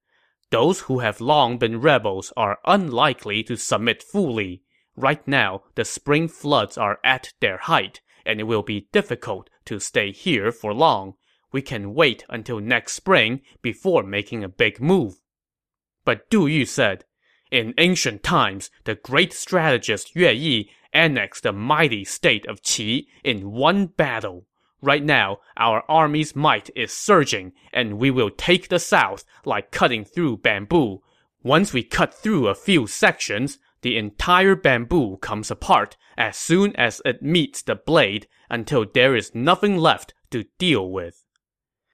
Those 0.52 0.82
who 0.82 1.00
have 1.00 1.20
long 1.20 1.58
been 1.58 1.82
rebels 1.82 2.32
are 2.38 2.60
unlikely 2.64 3.42
to 3.46 3.56
submit 3.56 4.04
fully. 4.04 4.62
Right 4.96 5.28
now, 5.28 5.64
the 5.74 5.84
spring 5.84 6.28
floods 6.28 6.78
are 6.78 7.00
at 7.04 7.34
their 7.40 7.58
height, 7.58 8.02
and 8.26 8.40
it 8.40 8.44
will 8.44 8.64
be 8.64 8.88
difficult 8.92 9.50
to 9.66 9.80
stay 9.80 10.12
here 10.12 10.52
for 10.52 10.74
long. 10.74 11.16
We 11.52 11.62
can 11.62 11.94
wait 11.94 12.24
until 12.30 12.60
next 12.60 12.94
spring 12.94 13.42
before 13.62 14.04
making 14.04 14.44
a 14.44 14.50
big 14.50 14.80
move. 14.80 15.22
But 16.06 16.30
Du 16.30 16.48
Yu 16.48 16.66
said, 16.66 17.06
In 17.52 17.74
ancient 17.78 18.24
times, 18.24 18.72
the 18.86 18.96
great 18.96 19.34
strategist 19.34 20.16
Yue 20.16 20.30
Yi 20.30 20.72
annexed 20.94 21.44
the 21.44 21.54
mighty 21.54 22.04
state 22.04 22.46
of 22.48 22.62
Qi 22.62 23.08
in 23.24 23.52
one 23.52 23.88
battle. 23.88 24.46
Right 24.82 25.04
now, 25.04 25.40
our 25.58 25.84
army's 25.88 26.36
might 26.36 26.70
is 26.76 26.92
surging, 26.92 27.54
and 27.72 28.00
we 28.00 28.10
will 28.10 28.32
take 28.32 28.70
the 28.70 28.80
south 28.80 29.24
like 29.46 29.72
cutting 29.72 30.04
through 30.04 30.38
bamboo. 30.38 31.04
Once 31.44 31.72
we 31.72 31.84
cut 31.84 32.14
through 32.14 32.48
a 32.48 32.56
few 32.56 32.88
sections, 32.88 33.60
the 33.82 33.98
entire 33.98 34.56
bamboo 34.56 35.18
comes 35.18 35.50
apart 35.50 35.98
as 36.18 36.38
soon 36.38 36.76
as 36.76 37.02
it 37.04 37.22
meets 37.22 37.62
the 37.62 37.76
blade 37.76 38.28
until 38.50 38.86
there 38.86 39.16
is 39.16 39.34
nothing 39.34 39.78
left 39.78 40.14
to 40.30 40.46
deal 40.60 40.90
with. 40.90 41.24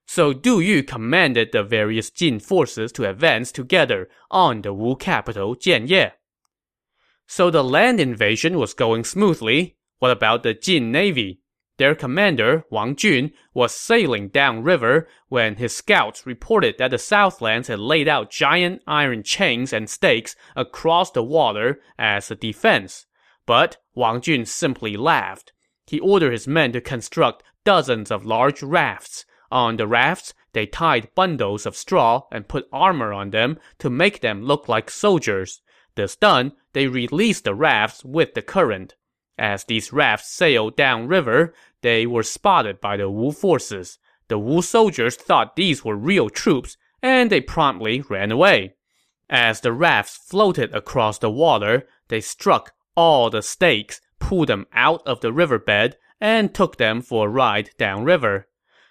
So 0.05 0.33
Du 0.33 0.59
Yu 0.59 0.83
commanded 0.83 1.49
the 1.51 1.63
various 1.63 2.09
Jin 2.09 2.39
forces 2.39 2.91
to 2.93 3.09
advance 3.09 3.51
together 3.51 4.09
on 4.31 4.61
the 4.61 4.73
Wu 4.73 4.95
capital 4.95 5.55
Jianye. 5.55 6.13
So 7.27 7.49
the 7.49 7.63
land 7.63 7.99
invasion 7.99 8.57
was 8.57 8.73
going 8.73 9.03
smoothly. 9.03 9.77
What 9.99 10.11
about 10.11 10.43
the 10.43 10.53
Jin 10.53 10.91
navy? 10.91 11.41
Their 11.77 11.93
commander, 11.93 12.65
Wang 12.71 12.95
Jun, 12.95 13.31
was 13.53 13.71
sailing 13.73 14.29
downriver 14.29 15.07
when 15.29 15.57
his 15.57 15.75
scouts 15.75 16.25
reported 16.25 16.77
that 16.79 16.89
the 16.89 16.97
Southlands 16.97 17.67
had 17.67 17.79
laid 17.79 18.07
out 18.07 18.31
giant 18.31 18.81
iron 18.87 19.21
chains 19.21 19.71
and 19.71 19.87
stakes 19.87 20.35
across 20.55 21.11
the 21.11 21.23
water 21.23 21.79
as 21.99 22.31
a 22.31 22.35
defense. 22.35 23.05
But 23.45 23.77
Wang 23.93 24.21
Jun 24.21 24.45
simply 24.45 24.97
laughed. 24.97 25.53
He 25.85 25.99
ordered 25.99 26.31
his 26.31 26.47
men 26.47 26.71
to 26.73 26.81
construct 26.81 27.43
dozens 27.63 28.09
of 28.09 28.25
large 28.25 28.63
rafts. 28.63 29.25
On 29.51 29.77
the 29.77 29.87
rafts, 29.87 30.33
they 30.53 30.65
tied 30.65 31.13
bundles 31.13 31.65
of 31.67 31.75
straw 31.75 32.23
and 32.31 32.47
put 32.47 32.67
armor 32.73 33.13
on 33.13 33.29
them 33.29 33.59
to 33.77 33.89
make 33.89 34.21
them 34.21 34.41
look 34.43 34.67
like 34.67 34.89
soldiers. 34.89 35.61
This 35.95 36.15
done, 36.15 36.53
they 36.73 36.87
released 36.87 37.43
the 37.43 37.55
rafts 37.55 38.03
with 38.03 38.33
the 38.33 38.41
current. 38.41 38.95
As 39.37 39.65
these 39.65 39.93
rafts 39.93 40.29
sailed 40.29 40.75
downriver, 40.75 41.53
they 41.81 42.07
were 42.07 42.23
spotted 42.23 42.81
by 42.81 42.97
the 42.97 43.09
Wu 43.09 43.31
forces. 43.31 43.99
The 44.29 44.39
Wu 44.39 44.61
soldiers 44.61 45.15
thought 45.15 45.55
these 45.55 45.85
were 45.85 45.95
real 45.95 46.29
troops, 46.29 46.75
and 47.01 47.29
they 47.29 47.41
promptly 47.41 48.01
ran 48.01 48.31
away. 48.31 48.75
As 49.29 49.61
the 49.61 49.73
rafts 49.73 50.17
floated 50.17 50.73
across 50.73 51.19
the 51.19 51.29
water, 51.29 51.87
they 52.07 52.21
struck 52.21 52.73
all 52.95 53.29
the 53.29 53.41
stakes, 53.41 54.01
pulled 54.19 54.47
them 54.47 54.65
out 54.73 55.05
of 55.05 55.21
the 55.21 55.31
riverbed, 55.31 55.97
and 56.19 56.53
took 56.53 56.77
them 56.77 57.01
for 57.01 57.27
a 57.27 57.29
ride 57.29 57.69
downriver. 57.77 58.47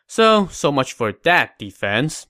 So, 0.06 0.46
so 0.46 0.70
much 0.70 0.92
for 0.92 1.12
that 1.24 1.59
defense. 1.59 2.28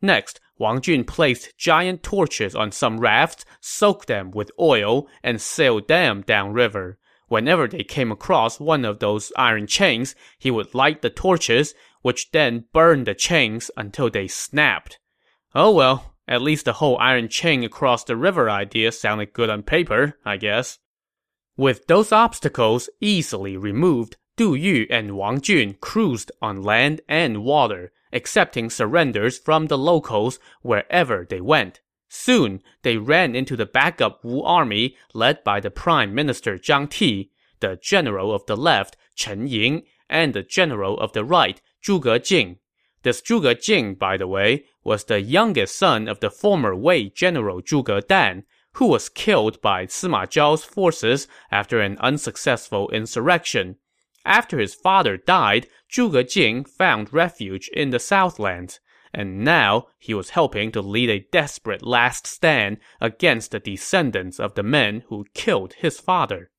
Next, 0.00 0.40
Wang 0.58 0.80
Jun 0.80 1.04
placed 1.04 1.58
giant 1.58 2.02
torches 2.02 2.54
on 2.54 2.72
some 2.72 3.00
rafts, 3.00 3.44
soaked 3.60 4.08
them 4.08 4.30
with 4.30 4.50
oil, 4.58 5.06
and 5.22 5.40
sailed 5.40 5.88
them 5.88 6.22
downriver. 6.22 6.98
Whenever 7.30 7.68
they 7.68 7.84
came 7.84 8.10
across 8.10 8.58
one 8.58 8.84
of 8.84 8.98
those 8.98 9.32
iron 9.36 9.64
chains, 9.64 10.16
he 10.36 10.50
would 10.50 10.74
light 10.74 11.00
the 11.00 11.08
torches, 11.08 11.76
which 12.02 12.32
then 12.32 12.64
burned 12.72 13.06
the 13.06 13.14
chains 13.14 13.70
until 13.76 14.10
they 14.10 14.26
snapped. 14.26 14.98
Oh 15.54 15.70
well, 15.70 16.16
at 16.26 16.42
least 16.42 16.64
the 16.64 16.72
whole 16.72 16.98
iron 16.98 17.28
chain 17.28 17.62
across 17.62 18.02
the 18.02 18.16
river 18.16 18.50
idea 18.50 18.90
sounded 18.90 19.32
good 19.32 19.48
on 19.48 19.62
paper, 19.62 20.18
I 20.24 20.38
guess. 20.38 20.80
With 21.56 21.86
those 21.86 22.10
obstacles 22.10 22.90
easily 23.00 23.56
removed, 23.56 24.16
Du 24.36 24.56
Yu 24.56 24.88
and 24.90 25.16
Wang 25.16 25.40
Jun 25.40 25.76
cruised 25.80 26.32
on 26.42 26.64
land 26.64 27.00
and 27.08 27.44
water, 27.44 27.92
accepting 28.12 28.70
surrenders 28.70 29.38
from 29.38 29.68
the 29.68 29.78
locals 29.78 30.40
wherever 30.62 31.24
they 31.30 31.40
went. 31.40 31.80
Soon, 32.12 32.60
they 32.82 32.96
ran 32.96 33.36
into 33.36 33.54
the 33.54 33.64
backup 33.64 34.24
Wu 34.24 34.42
army 34.42 34.96
led 35.14 35.44
by 35.44 35.60
the 35.60 35.70
prime 35.70 36.12
minister 36.12 36.58
Zhang 36.58 36.90
Ti, 36.90 37.30
the 37.60 37.78
general 37.80 38.34
of 38.34 38.44
the 38.46 38.56
left, 38.56 38.96
Chen 39.14 39.46
Ying, 39.46 39.84
and 40.08 40.34
the 40.34 40.42
general 40.42 40.98
of 40.98 41.12
the 41.12 41.24
right, 41.24 41.62
Zhuge 41.80 42.24
Jing. 42.24 42.58
This 43.04 43.22
Zhuge 43.22 43.62
Jing, 43.62 43.94
by 43.94 44.16
the 44.16 44.26
way, 44.26 44.64
was 44.82 45.04
the 45.04 45.20
youngest 45.20 45.76
son 45.76 46.08
of 46.08 46.18
the 46.18 46.32
former 46.32 46.74
Wei 46.74 47.10
general 47.10 47.62
Zhuge 47.62 48.08
Dan, 48.08 48.42
who 48.72 48.86
was 48.86 49.08
killed 49.08 49.60
by 49.60 49.86
Sima 49.86 50.26
Zhao's 50.26 50.64
forces 50.64 51.28
after 51.52 51.80
an 51.80 51.96
unsuccessful 51.98 52.90
insurrection. 52.90 53.76
After 54.24 54.58
his 54.58 54.74
father 54.74 55.16
died, 55.16 55.68
Zhuge 55.88 56.28
Jing 56.28 56.64
found 56.64 57.14
refuge 57.14 57.68
in 57.68 57.90
the 57.90 58.00
Southlands 58.00 58.80
and 59.12 59.44
now 59.44 59.88
he 59.98 60.14
was 60.14 60.30
helping 60.30 60.70
to 60.72 60.80
lead 60.80 61.10
a 61.10 61.26
desperate 61.32 61.84
last 61.84 62.26
stand 62.26 62.78
against 63.00 63.50
the 63.50 63.58
descendants 63.58 64.38
of 64.38 64.54
the 64.54 64.62
men 64.62 65.02
who 65.08 65.26
killed 65.34 65.74
his 65.74 65.98
father. 65.98 66.50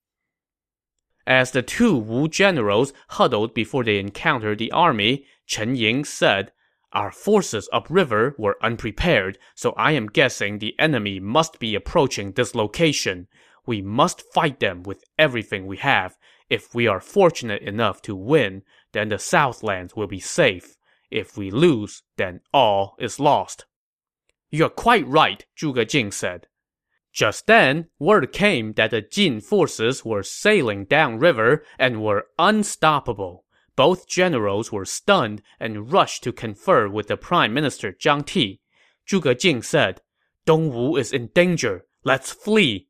As 1.26 1.52
the 1.52 1.62
two 1.62 1.96
Wu 1.96 2.28
generals 2.28 2.94
huddled 3.10 3.54
before 3.54 3.84
they 3.84 4.00
encountered 4.00 4.58
the 4.58 4.72
army, 4.72 5.26
Chen 5.46 5.76
Ying 5.76 6.04
said, 6.04 6.52
Our 6.94 7.12
forces 7.12 7.70
upriver 7.72 8.36
were 8.38 8.58
unprepared, 8.62 9.38
so 9.56 9.72
I 9.74 9.94
am 9.94 10.08
guessing 10.08 10.60
the 10.60 10.78
enemy 10.80 11.20
must 11.20 11.60
be 11.60 11.76
approaching 11.76 12.32
this 12.32 12.56
location. 12.56 13.28
We 13.66 13.82
must 13.82 14.24
fight 14.34 14.60
them 14.60 14.84
with 14.84 15.04
everything 15.18 15.68
we 15.68 15.78
have. 15.78 16.18
If 16.50 16.74
we 16.76 16.88
are 16.88 17.00
fortunate 17.00 17.62
enough 17.62 18.02
to 18.04 18.16
win, 18.16 18.64
then 18.92 19.10
the 19.10 19.20
Southlands 19.20 19.96
will 19.96 20.08
be 20.08 20.20
safe. 20.20 20.76
If 21.12 21.38
we 21.38 21.52
lose, 21.52 22.04
then 22.16 22.40
all 22.54 22.96
is 22.98 23.20
lost. 23.20 23.66
You're 24.50 24.70
quite 24.70 25.06
right, 25.06 25.46
Zhuge 25.58 25.88
Jing 25.90 26.12
said. 26.12 26.48
Just 27.12 27.48
then, 27.48 27.90
word 28.00 28.32
came 28.32 28.74
that 28.74 28.92
the 28.92 29.02
Jin 29.02 29.42
forces 29.42 30.06
were 30.06 30.24
sailing 30.24 30.86
downriver 30.86 31.66
and 31.78 32.02
were 32.02 32.28
unstoppable. 32.40 33.44
Both 33.76 34.08
generals 34.08 34.72
were 34.72 34.86
stunned 34.86 35.42
and 35.60 35.92
rushed 35.92 36.24
to 36.24 36.32
confer 36.32 36.88
with 36.88 37.08
the 37.08 37.18
prime 37.18 37.54
minister 37.54 37.92
Zhang 37.92 38.26
Ti. 38.26 38.62
Zhuge 39.08 39.40
Jing 39.40 39.62
said, 39.62 40.02
Dongwu 40.46 40.98
is 40.98 41.12
in 41.12 41.28
danger. 41.28 41.86
Let's 42.04 42.32
flee. 42.32 42.88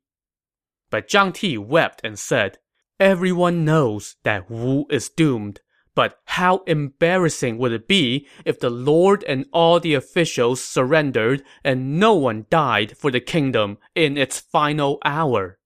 But 0.90 1.08
Zhang 1.08 1.34
Ti 1.34 1.58
wept 1.58 2.00
and 2.04 2.18
said, 2.18 2.58
Everyone 3.00 3.64
knows 3.64 4.16
that 4.22 4.48
Wu 4.48 4.86
is 4.88 5.08
doomed. 5.08 5.60
But 5.94 6.18
how 6.24 6.62
embarrassing 6.66 7.58
would 7.58 7.72
it 7.72 7.86
be 7.86 8.26
if 8.44 8.58
the 8.58 8.70
lord 8.70 9.24
and 9.24 9.46
all 9.52 9.78
the 9.78 9.94
officials 9.94 10.64
surrendered 10.64 11.42
and 11.62 12.00
no 12.00 12.14
one 12.14 12.46
died 12.48 12.96
for 12.96 13.10
the 13.10 13.20
kingdom 13.20 13.78
in 13.94 14.16
its 14.16 14.40
final 14.40 14.98
hour? 15.04 15.58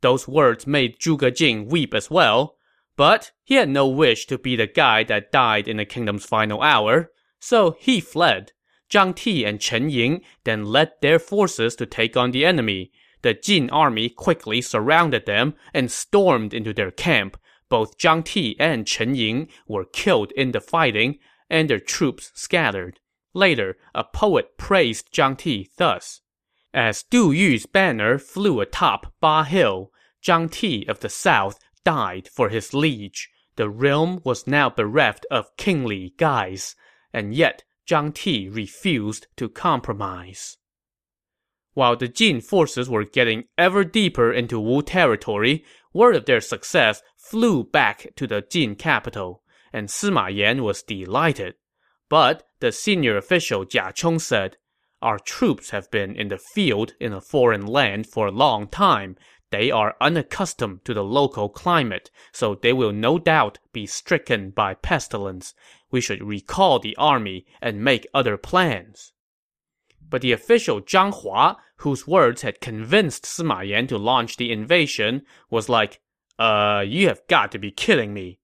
Those 0.00 0.26
words 0.26 0.66
made 0.66 0.98
Zhuge 0.98 1.36
Jing 1.36 1.68
weep 1.68 1.94
as 1.94 2.10
well, 2.10 2.56
but 2.96 3.32
he 3.44 3.54
had 3.54 3.68
no 3.68 3.86
wish 3.86 4.26
to 4.26 4.38
be 4.38 4.56
the 4.56 4.66
guy 4.66 5.04
that 5.04 5.30
died 5.30 5.68
in 5.68 5.76
the 5.76 5.84
kingdom's 5.84 6.24
final 6.24 6.62
hour, 6.62 7.10
so 7.38 7.76
he 7.78 8.00
fled. 8.00 8.52
Zhang 8.90 9.14
Ti 9.14 9.44
and 9.44 9.60
Chen 9.60 9.88
Ying 9.88 10.22
then 10.44 10.64
led 10.66 10.92
their 11.00 11.18
forces 11.18 11.76
to 11.76 11.86
take 11.86 12.16
on 12.16 12.30
the 12.30 12.44
enemy. 12.44 12.92
The 13.22 13.34
Jin 13.34 13.70
army 13.70 14.08
quickly 14.08 14.60
surrounded 14.60 15.26
them 15.26 15.54
and 15.72 15.90
stormed 15.90 16.52
into 16.52 16.74
their 16.74 16.90
camp, 16.90 17.38
both 17.72 17.96
Zhang 17.96 18.22
Ti 18.22 18.54
and 18.60 18.86
Chen 18.86 19.14
Ying 19.14 19.48
were 19.66 19.86
killed 19.86 20.30
in 20.32 20.52
the 20.52 20.60
fighting, 20.60 21.18
and 21.48 21.70
their 21.70 21.80
troops 21.80 22.30
scattered. 22.34 23.00
Later, 23.32 23.78
a 23.94 24.04
poet 24.04 24.58
praised 24.58 25.10
Zhang 25.10 25.38
Ti 25.38 25.70
thus. 25.78 26.20
As 26.74 27.02
Du 27.02 27.32
Yu's 27.32 27.64
banner 27.64 28.18
flew 28.18 28.60
atop 28.60 29.14
Ba 29.22 29.44
Hill, 29.44 29.90
Zhang 30.22 30.50
Ti 30.50 30.84
of 30.86 31.00
the 31.00 31.08
south 31.08 31.58
died 31.82 32.28
for 32.28 32.50
his 32.50 32.74
liege. 32.74 33.30
The 33.56 33.70
realm 33.70 34.20
was 34.22 34.46
now 34.46 34.68
bereft 34.68 35.24
of 35.30 35.56
kingly 35.56 36.12
guise, 36.18 36.76
and 37.10 37.32
yet 37.32 37.64
Zhang 37.88 38.12
Ti 38.12 38.50
refused 38.50 39.28
to 39.38 39.48
compromise. 39.48 40.58
While 41.72 41.96
the 41.96 42.08
Jin 42.08 42.42
forces 42.42 42.90
were 42.90 43.04
getting 43.04 43.44
ever 43.56 43.82
deeper 43.82 44.30
into 44.30 44.60
Wu 44.60 44.82
territory, 44.82 45.64
word 45.92 46.16
of 46.16 46.26
their 46.26 46.40
success 46.40 47.02
flew 47.16 47.64
back 47.64 48.08
to 48.16 48.26
the 48.26 48.42
Jin 48.42 48.74
capital, 48.74 49.42
and 49.72 49.88
Sima 49.88 50.34
Yan 50.34 50.62
was 50.62 50.82
delighted. 50.82 51.54
But 52.08 52.42
the 52.60 52.72
senior 52.72 53.16
official 53.16 53.64
Jia 53.64 53.94
Chong 53.94 54.18
said, 54.18 54.58
Our 55.00 55.18
troops 55.18 55.70
have 55.70 55.90
been 55.90 56.14
in 56.14 56.28
the 56.28 56.38
field 56.38 56.94
in 57.00 57.12
a 57.12 57.20
foreign 57.20 57.66
land 57.66 58.06
for 58.06 58.26
a 58.26 58.32
long 58.32 58.68
time. 58.68 59.16
They 59.50 59.70
are 59.70 59.96
unaccustomed 60.00 60.84
to 60.84 60.94
the 60.94 61.04
local 61.04 61.48
climate, 61.48 62.10
so 62.32 62.54
they 62.54 62.72
will 62.72 62.92
no 62.92 63.18
doubt 63.18 63.58
be 63.72 63.86
stricken 63.86 64.50
by 64.50 64.74
pestilence. 64.74 65.54
We 65.90 66.00
should 66.00 66.22
recall 66.22 66.78
the 66.78 66.96
army 66.96 67.46
and 67.60 67.84
make 67.84 68.06
other 68.14 68.36
plans. 68.36 69.12
But 70.08 70.20
the 70.20 70.32
official 70.32 70.82
Zhang 70.82 71.12
Hua, 71.14 71.56
whose 71.82 72.06
words 72.06 72.42
had 72.42 72.60
convinced 72.60 73.24
Sima 73.24 73.66
Yan 73.66 73.86
to 73.88 73.98
launch 73.98 74.36
the 74.36 74.50
invasion, 74.52 75.22
was 75.50 75.68
like, 75.68 76.00
uh, 76.38 76.82
you 76.86 77.08
have 77.08 77.20
got 77.28 77.52
to 77.52 77.58
be 77.58 77.70
kidding 77.70 78.14
me. 78.14 78.38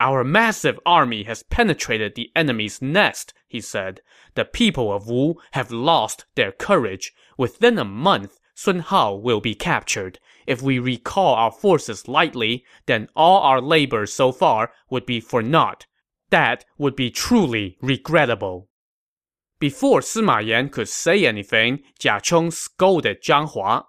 Our 0.00 0.22
massive 0.24 0.78
army 0.86 1.24
has 1.24 1.42
penetrated 1.42 2.14
the 2.14 2.30
enemy's 2.36 2.80
nest, 2.80 3.34
he 3.48 3.60
said. 3.60 4.00
The 4.34 4.44
people 4.44 4.92
of 4.92 5.08
Wu 5.08 5.36
have 5.52 5.70
lost 5.70 6.24
their 6.34 6.52
courage. 6.52 7.12
Within 7.36 7.78
a 7.78 7.84
month, 7.84 8.38
Sun 8.54 8.80
Hao 8.80 9.14
will 9.14 9.40
be 9.40 9.54
captured. 9.54 10.18
If 10.46 10.62
we 10.62 10.78
recall 10.78 11.34
our 11.34 11.52
forces 11.52 12.08
lightly, 12.08 12.64
then 12.86 13.08
all 13.14 13.42
our 13.42 13.60
labor 13.60 14.06
so 14.06 14.32
far 14.32 14.72
would 14.88 15.04
be 15.04 15.20
for 15.20 15.42
naught. 15.42 15.86
That 16.30 16.64
would 16.78 16.96
be 16.96 17.10
truly 17.10 17.76
regrettable. 17.80 18.68
Before 19.60 20.00
Sima 20.00 20.44
Yan 20.46 20.68
could 20.68 20.88
say 20.88 21.26
anything, 21.26 21.80
Jia 21.98 22.22
Chong 22.22 22.50
scolded 22.50 23.22
Zhang 23.22 23.48
Hua. 23.50 23.86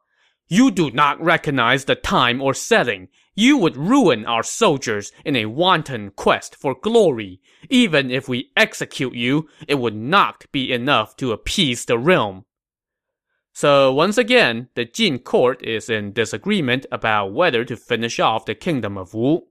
You 0.48 0.72
do 0.72 0.90
not 0.90 1.22
recognize 1.22 1.86
the 1.86 1.96
time 1.96 2.42
or 2.42 2.56
setting. 2.56 3.10
You 3.36 3.56
would 3.58 3.78
ruin 3.78 4.26
our 4.26 4.42
soldiers 4.42 5.12
in 5.24 5.36
a 5.36 5.46
wanton 5.46 6.12
quest 6.16 6.56
for 6.56 6.74
glory. 6.74 7.40
Even 7.70 8.10
if 8.10 8.28
we 8.28 8.52
execute 8.58 9.14
you, 9.14 9.48
it 9.68 9.76
would 9.76 9.96
not 9.96 10.46
be 10.52 10.74
enough 10.74 11.16
to 11.18 11.32
appease 11.32 11.86
the 11.86 12.00
realm. 12.00 12.46
So 13.54 13.94
once 13.94 14.18
again, 14.18 14.70
the 14.74 14.86
Jin 14.86 15.20
court 15.20 15.62
is 15.64 15.90
in 15.90 16.14
disagreement 16.14 16.88
about 16.92 17.34
whether 17.34 17.64
to 17.66 17.76
finish 17.76 18.20
off 18.20 18.46
the 18.46 18.56
kingdom 18.56 18.98
of 18.98 19.14
Wu. 19.14 19.44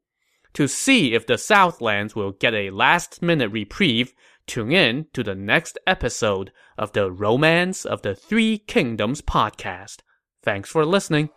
To 0.54 0.66
see 0.66 1.14
if 1.14 1.26
the 1.26 1.38
Southlands 1.38 2.16
will 2.16 2.33
get 2.33 2.54
a 2.54 2.70
last-minute 2.70 3.52
reprieve, 3.52 4.14
tune 4.48 4.72
in 4.72 5.06
to 5.12 5.22
the 5.22 5.34
next 5.34 5.78
episode 5.87 6.50
of 6.76 6.92
the 6.92 7.12
Romance 7.12 7.84
of 7.84 8.02
the 8.02 8.14
Three 8.14 8.58
Kingdoms 8.58 9.22
podcast. 9.22 9.98
Thanks 10.42 10.70
for 10.70 10.84
listening. 10.84 11.30